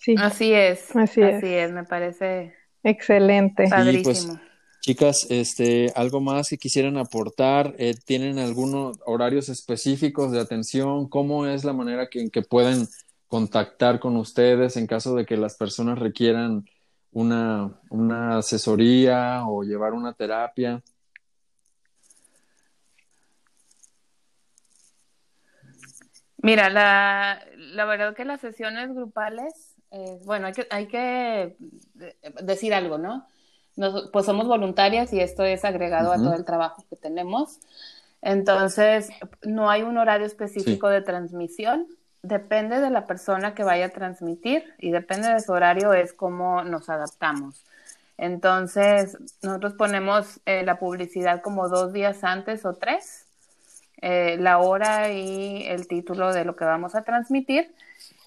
[0.00, 0.16] Sí.
[0.18, 0.96] Así es.
[0.96, 1.70] Así, es.
[1.70, 3.68] me parece excelente.
[3.68, 4.40] Pues, Padrísimo.
[4.80, 11.08] Chicas, este, algo más que quisieran aportar, eh, ¿tienen algunos horarios específicos de atención?
[11.08, 12.88] ¿Cómo es la manera que, en que pueden
[13.28, 16.64] contactar con ustedes en caso de que las personas requieran
[17.12, 20.82] una, una asesoría o llevar una terapia?
[26.38, 31.56] Mira, la, la verdad que las sesiones grupales, eh, bueno, hay que, hay que
[32.42, 33.26] decir algo, ¿no?
[34.12, 37.58] pues somos voluntarias y esto es agregado a todo el trabajo que tenemos.
[38.20, 39.08] Entonces,
[39.42, 41.86] no hay un horario específico de transmisión.
[42.22, 46.62] Depende de la persona que vaya a transmitir y depende de su horario es cómo
[46.62, 47.64] nos adaptamos.
[48.16, 53.26] Entonces, nosotros ponemos eh, la publicidad como dos días antes o tres,
[54.00, 57.74] eh, la hora y el título de lo que vamos a transmitir.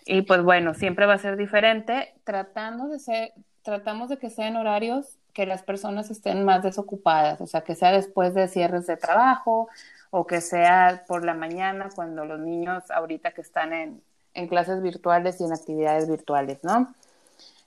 [0.06, 3.32] Y pues bueno, siempre va a ser diferente, tratando de ser,
[3.64, 7.92] tratamos de que sean horarios que las personas estén más desocupadas, o sea, que sea
[7.92, 9.70] después de cierres de trabajo
[10.18, 14.02] o que sea por la mañana cuando los niños ahorita que están en,
[14.34, 16.96] en clases virtuales y en actividades virtuales, ¿no?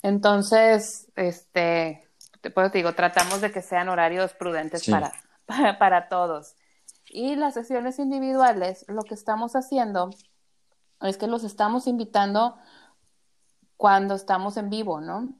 [0.03, 2.09] Entonces, este,
[2.55, 5.13] pues digo, tratamos de que sean horarios prudentes para,
[5.47, 6.55] para, para todos.
[7.11, 10.09] Y las sesiones individuales, lo que estamos haciendo
[11.03, 12.57] es que los estamos invitando
[13.77, 15.35] cuando estamos en vivo, ¿no?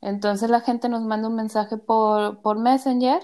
[0.00, 3.20] Entonces la gente nos manda un mensaje por, por Messenger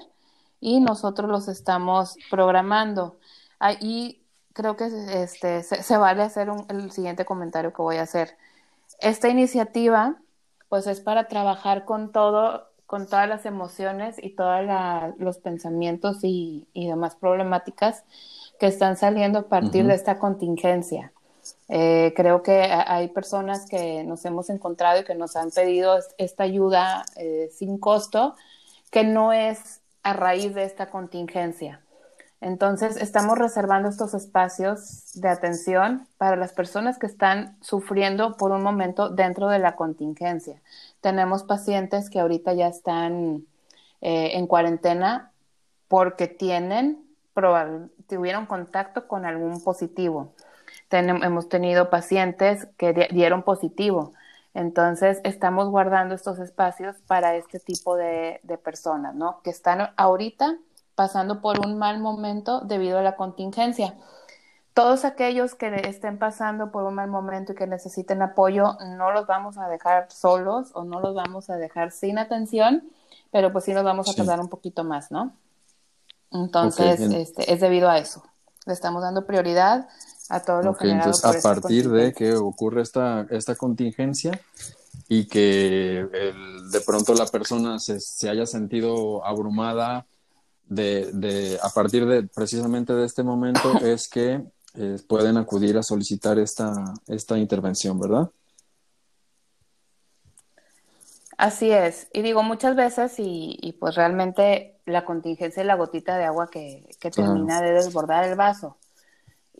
[0.61, 3.18] y nosotros los estamos programando.
[3.61, 4.20] Ahí
[4.55, 4.88] creo que
[5.23, 8.37] este, se, vale hacer el siguiente comentario que voy a hacer.
[9.01, 10.16] Esta iniciativa,
[10.68, 14.62] pues es para trabajar con todo, con todas las emociones y todos
[15.18, 18.03] los pensamientos y, demás problemáticas
[18.59, 21.12] que están saliendo a partir de esta contingencia.
[21.68, 26.44] Eh, creo que hay personas que nos hemos encontrado y que nos han pedido esta
[26.44, 28.35] ayuda eh, sin costo,
[28.90, 31.81] que no es a raíz de esta contingencia.
[32.40, 38.62] Entonces, estamos reservando estos espacios de atención para las personas que están sufriendo por un
[38.62, 40.61] momento dentro de la contingencia.
[41.00, 43.44] Tenemos pacientes que ahorita ya están
[44.00, 45.33] eh, en cuarentena
[45.88, 47.05] porque tienen,
[48.07, 50.33] tuvieron contacto con algún positivo
[50.98, 54.12] hemos tenido pacientes que dieron positivo.
[54.53, 59.40] Entonces, estamos guardando estos espacios para este tipo de, personas, ¿no?
[59.42, 60.59] Que están ahorita
[61.00, 63.94] pasando por un mal momento debido a la contingencia.
[64.74, 69.27] Todos aquellos que estén pasando por un mal momento y que necesiten apoyo, no los
[69.27, 72.85] vamos a dejar solos o no los vamos a dejar sin atención,
[73.31, 75.33] pero pues sí nos vamos a tardar un poquito más, ¿no?
[76.33, 78.22] Entonces, este, es debido a eso.
[78.66, 79.88] Le estamos dando prioridad
[80.29, 84.38] a todo lo okay, entonces, a partir de que ocurre esta, esta contingencia
[85.08, 86.06] y que
[86.70, 90.04] de pronto la persona se, se haya sentido abrumada
[90.71, 94.42] de, de, a partir de precisamente de este momento es que
[94.75, 96.73] eh, pueden acudir a solicitar esta,
[97.08, 98.31] esta intervención, ¿verdad?
[101.37, 102.08] Así es.
[102.12, 106.48] Y digo muchas veces, y, y pues realmente la contingencia es la gotita de agua
[106.50, 108.79] que, que termina de desbordar el vaso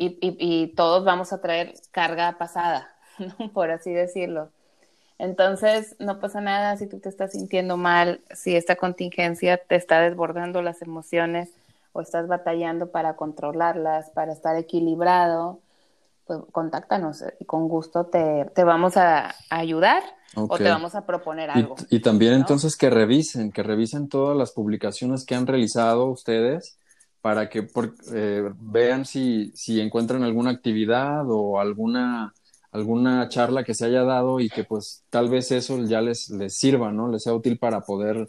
[0.01, 2.89] y, y, todos vamos a traer carga pasada,
[3.53, 4.51] por así decirlo.
[5.21, 10.01] Entonces, no pasa nada si tú te estás sintiendo mal, si esta contingencia te está
[10.01, 11.51] desbordando las emociones
[11.93, 15.61] o estás batallando para controlarlas, para estar equilibrado,
[16.27, 20.03] pues contáctanos y con gusto te, vamos a, ayudar
[20.35, 21.77] o te vamos a proponer algo.
[21.91, 26.79] Y, también entonces que revisen, que revisen todas las publicaciones que han realizado ustedes
[27.21, 27.69] para que
[28.15, 32.33] eh, vean si, si encuentran alguna actividad o alguna
[32.73, 36.57] alguna charla que se haya dado y que pues tal vez eso ya les, les
[36.57, 37.09] sirva, ¿no?
[37.09, 38.29] Les sea útil para poder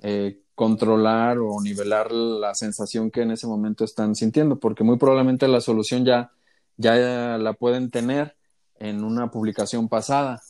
[0.00, 5.48] eh, controlar o nivelar la sensación que en ese momento están sintiendo, porque muy probablemente
[5.48, 6.32] la solución ya
[6.76, 8.36] ya la pueden tener
[8.76, 10.42] en una publicación pasada.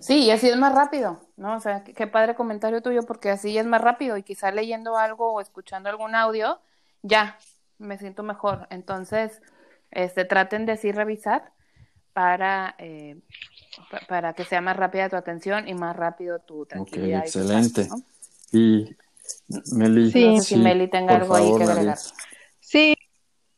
[0.00, 1.56] Sí, y así es más rápido, ¿no?
[1.56, 5.34] O sea, qué, padre comentario tuyo, porque así es más rápido y quizá leyendo algo
[5.34, 6.58] o escuchando algún audio,
[7.02, 7.36] ya,
[7.76, 8.66] me siento mejor.
[8.70, 9.42] Entonces,
[9.90, 11.52] este, traten de sí revisar
[12.12, 13.16] para, eh,
[14.08, 17.20] para que sea más rápida tu atención y más rápido tu tranquilidad.
[17.20, 17.88] excelente.
[18.52, 18.96] Y,
[19.72, 21.98] Meli, sí, si Meli tenga algo ahí que agregar.
[22.60, 22.96] Sí,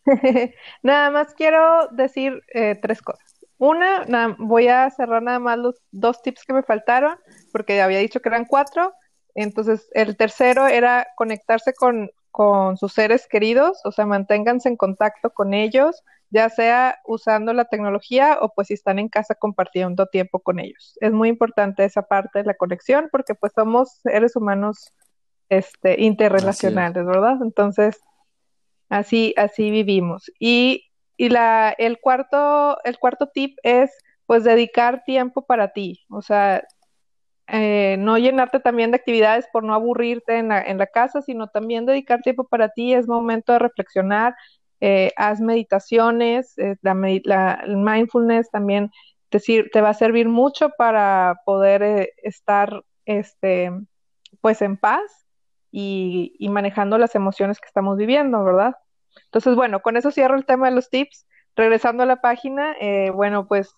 [0.83, 3.41] nada más quiero decir eh, tres cosas.
[3.59, 7.19] Una, voy a cerrar nada más los dos tips que me faltaron,
[7.53, 8.95] porque había dicho que eran cuatro.
[9.35, 15.31] Entonces, el tercero era conectarse con, con sus seres queridos, o sea, manténganse en contacto
[15.31, 20.41] con ellos, ya sea usando la tecnología o pues si están en casa compartiendo tiempo
[20.41, 20.97] con ellos.
[21.01, 24.93] Es muy importante esa parte de la conexión porque pues somos seres humanos
[25.49, 27.39] este, interrelacionales, ¿verdad?
[27.43, 28.01] Entonces,
[28.91, 30.31] Así, así vivimos.
[30.39, 33.91] Y, y la, el, cuarto, el cuarto tip es,
[34.27, 36.05] pues, dedicar tiempo para ti.
[36.11, 36.65] O sea,
[37.47, 41.49] eh, no llenarte también de actividades por no aburrirte en la, en la casa, sino
[41.49, 42.93] también dedicar tiempo para ti.
[42.93, 44.35] Es momento de reflexionar.
[44.81, 48.91] Eh, haz meditaciones, eh, la, el mindfulness también
[49.29, 53.71] te, te, va a servir mucho para poder estar este,
[54.41, 55.03] pues en paz
[55.71, 58.75] y, manejando las emociones que estamos viviendo, ¿verdad?
[59.27, 61.27] Entonces, bueno, con eso cierro el tema de los tips.
[61.57, 63.75] Regresando a la página, eh, bueno, pues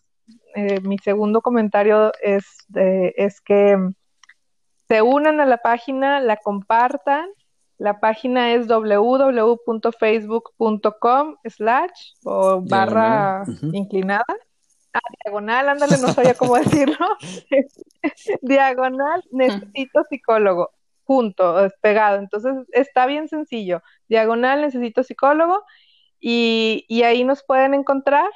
[0.55, 2.45] eh, mi segundo comentario es,
[2.75, 3.79] es que
[4.89, 7.29] se unan a la página, la compartan.
[7.79, 14.25] La página es www.facebook.com slash o barra inclinada.
[14.95, 17.07] Ah, diagonal, ándale, no sabía cómo decirlo.
[18.43, 20.71] diagonal, necesito psicólogo
[21.05, 22.19] junto, pegado.
[22.19, 23.83] Entonces está bien sencillo.
[24.09, 25.65] Diagonal, necesito psicólogo
[26.21, 28.29] y, y ahí nos pueden encontrar.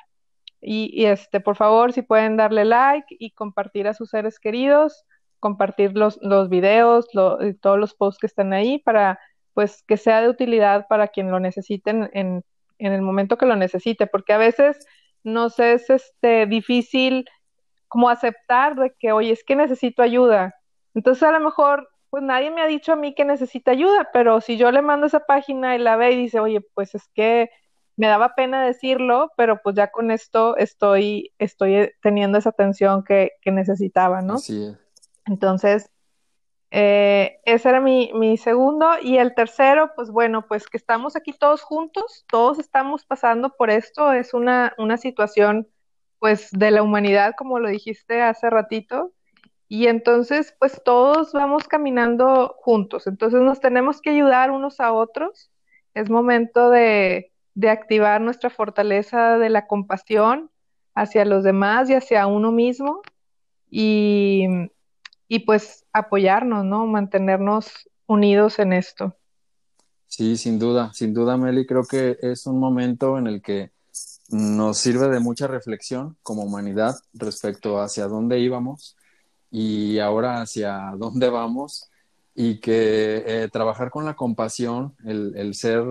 [0.61, 5.05] Y, este, por favor, si pueden darle like y compartir a sus seres queridos,
[5.47, 9.21] compartir los, los videos, todos los posts que están ahí para
[9.55, 12.45] pues que sea de utilidad para quien lo necesiten en,
[12.79, 14.85] en el momento que lo necesite, porque a veces
[15.23, 17.25] nos es este difícil
[17.87, 20.57] como aceptar de que, oye, es que necesito ayuda.
[20.95, 24.41] Entonces a lo mejor pues nadie me ha dicho a mí que necesita ayuda, pero
[24.41, 27.51] si yo le mando esa página y la ve y dice, oye, pues es que
[27.97, 33.05] me daba pena decirlo, pero pues ya con esto estoy, estoy eh, teniendo esa atención
[33.05, 34.37] que, necesitaba, ¿no?
[34.37, 34.86] Es.
[35.27, 35.91] Entonces,
[36.71, 38.91] eh, ese era mi, mi segundo.
[39.03, 43.71] Y el tercero, pues bueno, pues que estamos aquí todos juntos, todos estamos pasando por
[43.71, 45.69] esto, es una, una situación
[46.19, 49.13] pues de la humanidad, como lo dijiste hace ratito,
[49.69, 53.07] y entonces, pues todos vamos caminando juntos.
[53.07, 55.51] Entonces nos tenemos que ayudar unos a otros.
[55.95, 57.33] Es momento de,
[57.69, 60.51] activar nuestra fortaleza de la compasión
[60.95, 63.03] hacia los demás y hacia uno mismo.
[63.71, 64.47] Y,
[65.29, 66.87] y pues apoyarnos, ¿no?
[66.87, 67.69] Mantenernos
[68.07, 69.17] unidos en esto.
[70.07, 73.73] Sí, sin duda, sin duda, Meli, creo que es un momento en el que
[74.31, 78.97] nos sirve de mucha reflexión como humanidad respecto hacia dónde íbamos
[79.51, 81.91] y ahora hacia dónde vamos
[82.35, 85.83] y que eh, trabajar con la compasión, el, ser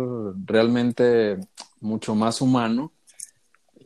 [0.46, 1.40] realmente
[1.80, 2.92] mucho más humano,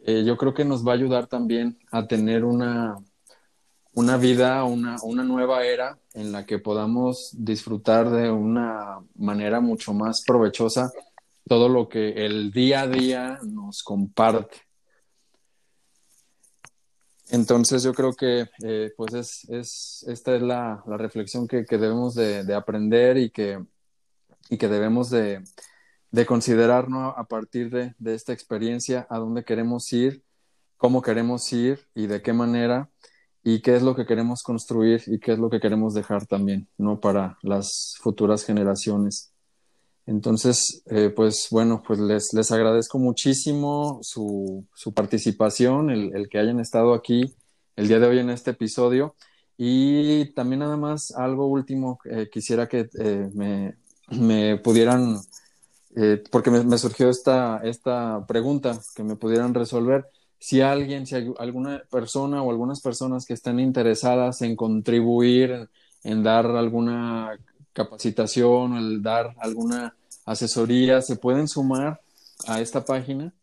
[0.05, 2.97] eh, yo creo que nos va a ayudar también a tener una,
[3.93, 9.93] una vida, una, una nueva era en la que podamos disfrutar de una manera mucho
[9.93, 10.91] más provechosa
[11.47, 14.57] todo lo que el día a día nos comparte.
[17.31, 23.17] Entonces yo creo que eh, pues es, esta es la, reflexión que, debemos de, aprender
[23.17, 23.63] y que,
[24.49, 25.43] y que debemos de,
[26.11, 30.23] de considerar a partir de, de, esta experiencia a dónde queremos ir,
[30.77, 32.89] cómo queremos ir y de qué manera
[33.55, 36.67] y qué es lo que queremos construir y qué es lo que queremos dejar también,
[36.77, 36.99] ¿no?
[36.99, 39.31] Para las futuras generaciones.
[40.05, 46.59] Entonces, eh, pues bueno, pues les, les agradezco muchísimo su, su participación, el, que hayan
[46.59, 47.33] estado aquí
[47.75, 49.15] el día de hoy en este episodio.
[49.57, 53.77] Y también nada más algo último, eh, quisiera que eh, me
[54.11, 55.17] me pudieran,
[56.31, 60.07] porque me, surgió esta, esta pregunta, que me pudieran resolver
[60.39, 65.69] si alguien, si alguna persona o algunas personas que están interesadas en contribuir,
[66.03, 67.37] en, dar alguna
[67.73, 71.99] capacitación, el dar alguna asesoría, ¿se pueden sumar
[72.47, 73.33] a esta página?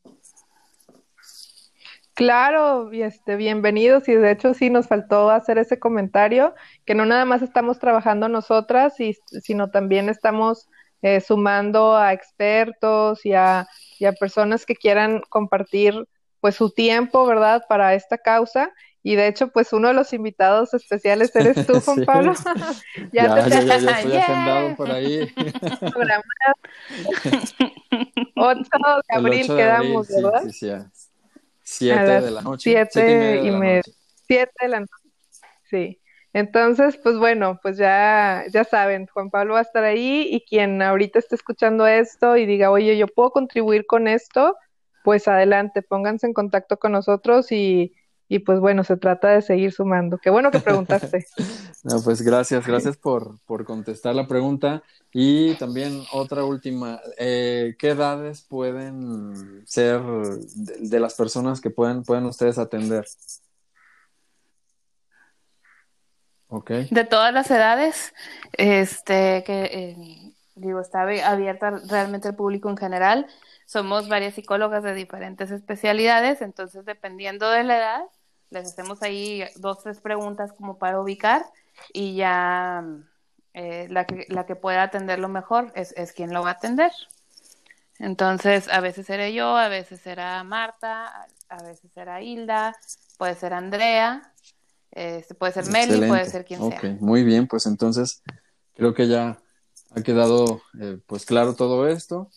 [2.14, 4.09] Claro, y este, bienvenidos.
[4.09, 6.55] Y de hecho sí nos faltó hacer ese comentario,
[6.86, 10.70] que no nada más estamos trabajando nosotras, y, sino también estamos
[11.03, 13.68] eh, sumando a expertos y a,
[13.99, 16.07] y a personas que quieran compartir
[16.47, 18.72] pues su tiempo, ¿verdad?, para esta causa.
[19.03, 22.34] Y de hecho, pues uno de los invitados especiales eres tú, Juan Pablo.
[23.12, 25.28] ya, te ya, ya, ya, estoy agendado por ahí.
[28.36, 28.61] 8
[29.09, 30.42] de abril quedamos, ¿verdad?
[30.44, 32.70] Sí, sí, 7 de la noche.
[32.70, 33.82] 7 y media.
[34.28, 34.92] 7 de la noche.
[35.68, 36.01] Sí.
[36.32, 40.80] Entonces, pues bueno, pues ya, ya saben, Juan Pablo va a estar ahí y quien
[40.80, 44.55] ahorita esté escuchando esto y diga, oye, yo puedo contribuir con esto,
[45.07, 47.95] pues adelante, pónganse en contacto con nosotros y,
[48.27, 50.19] y pues bueno, se trata de seguir sumando.
[50.19, 51.25] Qué bueno que preguntaste.
[51.85, 54.83] no, pues gracias, gracias por, por contestar la pregunta.
[55.13, 62.25] Y también otra última, eh, ¿qué edades pueden ser de, las personas que pueden, pueden
[62.25, 63.07] ustedes atender?
[66.49, 66.89] Okay.
[66.91, 68.13] De todas las edades,
[68.55, 73.29] este, que eh, digo, está abierta realmente al público en general.
[73.67, 78.03] Somos varias psicólogas de diferentes especialidades, entonces dependiendo de la edad,
[78.51, 81.45] les hacemos ahí dos, tres preguntas como para ubicar
[81.93, 82.85] y ya
[83.55, 86.93] eh, la, que, la que pueda atenderlo mejor es, es quien lo va a atender.
[87.99, 92.77] Entonces, a veces seré yo, a veces será Marta, a veces será Hilda,
[93.19, 94.33] puede ser Andrea,
[94.91, 96.97] este, puede ser Meli, puede ser quien sea.
[97.01, 98.23] Muy bien, pues entonces
[98.75, 99.39] creo que ya
[99.95, 102.31] ha quedado eh, pues claro todo esto.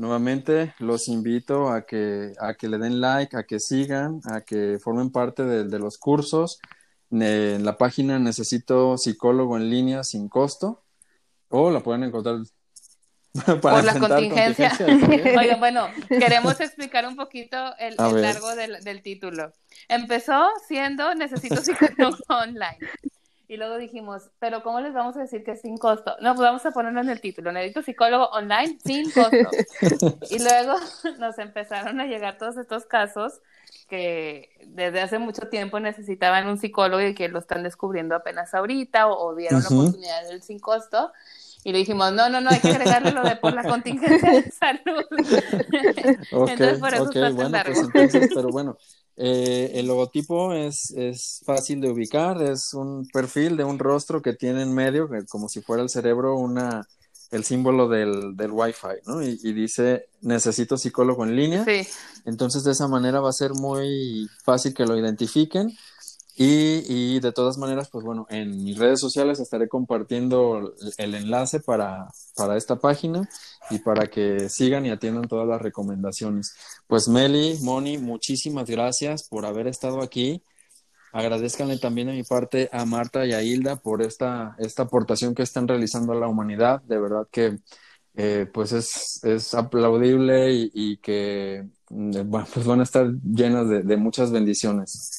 [0.00, 4.78] Nuevamente los invito a que, a que le den like, a que sigan, a que
[4.82, 6.58] formen parte de los cursos
[7.10, 10.82] en la página necesito psicólogo en línea sin costo
[11.50, 12.38] o la pueden encontrar
[13.60, 14.72] para por la contingencia.
[15.38, 19.52] Oigan, bueno, queremos explicar un poquito el, largo del, del, título.
[19.86, 22.78] Empezó siendo necesito psicólogo online.
[23.50, 26.14] Y luego dijimos, pero ¿cómo les vamos a decir que es sin costo?
[26.20, 29.50] No, pues vamos a ponerlo en el título, necesito psicólogo online sin costo.
[30.30, 30.76] y luego
[31.18, 33.40] nos empezaron a llegar todos estos casos
[33.88, 39.08] que desde hace mucho tiempo necesitaban un psicólogo y que lo están descubriendo apenas ahorita
[39.08, 41.10] o, dieron la oportunidad del sin costo.
[41.64, 44.48] Y le dijimos, no, no, no, hay que agregarle lo de por la contingencia de
[44.52, 45.04] salud.
[46.30, 48.78] entonces, por eso está bueno, pues entonces, pero bueno,
[49.22, 54.32] eh, el logotipo es, es fácil de ubicar, es un perfil de un rostro que
[54.32, 56.88] tiene en medio, como si fuera el cerebro, una,
[57.30, 59.22] el símbolo del, del Wi-Fi, ¿no?
[59.22, 61.66] Y, dice, necesito psicólogo en línea.
[61.66, 61.86] Sí.
[62.24, 65.70] Entonces, de esa manera va a ser muy fácil que lo identifiquen.
[66.42, 72.08] Y, de todas maneras, pues bueno, en mis redes sociales estaré compartiendo el enlace para,
[72.34, 73.28] para esta página
[73.68, 76.54] y para que sigan y atiendan todas las recomendaciones.
[76.86, 80.42] Pues Meli, Moni, muchísimas gracias por haber estado aquí.
[81.12, 85.42] Agradezcanle también de mi parte a Marta y a Hilda por esta, esta aportación que
[85.42, 86.80] están realizando a la humanidad.
[86.84, 87.58] De verdad que
[88.14, 94.32] eh, pues es, es aplaudible y, que mm, pues van a estar llenas de muchas
[94.32, 95.18] bendiciones.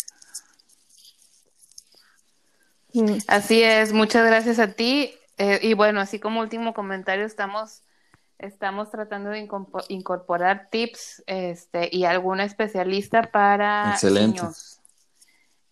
[3.28, 5.14] Así es, muchas gracias a ti.
[5.38, 7.82] Eh, y bueno, así como último comentario, estamos,
[8.38, 9.48] estamos tratando de
[9.90, 14.82] incorporar tips este, y alguna especialista para niños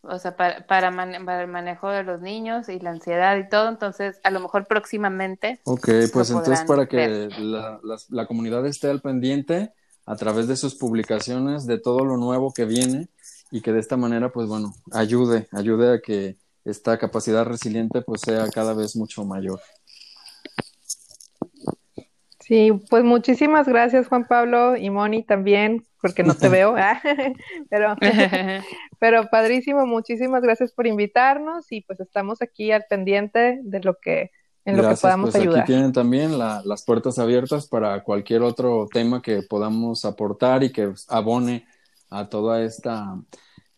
[0.02, 4.20] o sea, para, para, el manejo de los niños y la ansiedad y todo, entonces
[4.24, 5.60] a lo mejor próximamente.
[5.66, 9.74] Ok, pues entonces para que la, la, comunidad esté al pendiente
[10.06, 13.10] a través de sus publicaciones, de todo lo nuevo que viene
[13.52, 16.38] y que de esta manera, pues bueno, ayude, ayude a que
[16.70, 19.60] esta capacidad resiliente pues sea cada vez mucho mayor.
[22.50, 27.00] Sí, pues muchísimas gracias Juan Pablo y Moni también, porque no te veo, ah,
[27.70, 27.96] pero,
[29.00, 34.32] pero padrísimo, muchísimas gracias por invitarnos y pues estamos aquí al pendiente de lo que
[34.66, 35.62] en lo que podamos pues ayudar.
[35.62, 40.92] Aquí tienen también las puertas abiertas para cualquier otro tema que podamos aportar y que
[41.08, 41.66] abone
[42.10, 43.16] a toda esta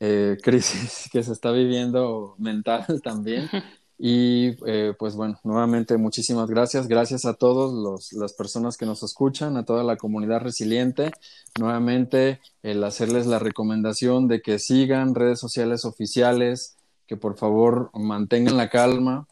[0.03, 3.47] eh, crisis que se está viviendo mental también.
[4.03, 6.87] Y eh, pues bueno, nuevamente muchísimas gracias.
[6.87, 11.11] Gracias a todas las personas que nos escuchan, a toda la comunidad resiliente.
[11.59, 18.57] Nuevamente el hacerles la recomendación de que sigan redes sociales oficiales, que por favor mantengan
[18.57, 19.27] la calma,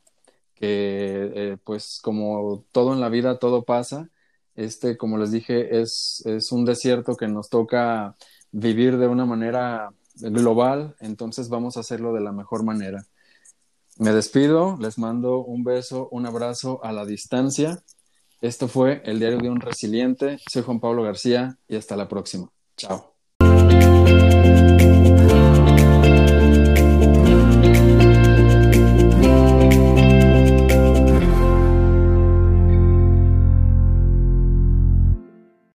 [0.53, 4.11] que eh, pues como todo en la vida, todo pasa.
[4.53, 8.15] Este, como les dije, es, es un desierto que nos toca
[8.51, 9.89] vivir de una manera
[10.19, 13.05] global, entonces vamos a hacerlo de la mejor manera.
[13.97, 17.83] Me despido, les mando un beso, un abrazo a la distancia.
[18.41, 20.39] Esto fue el diario de un resiliente.
[20.49, 22.49] Soy Juan Pablo García y hasta la próxima.
[22.77, 23.18] Chao.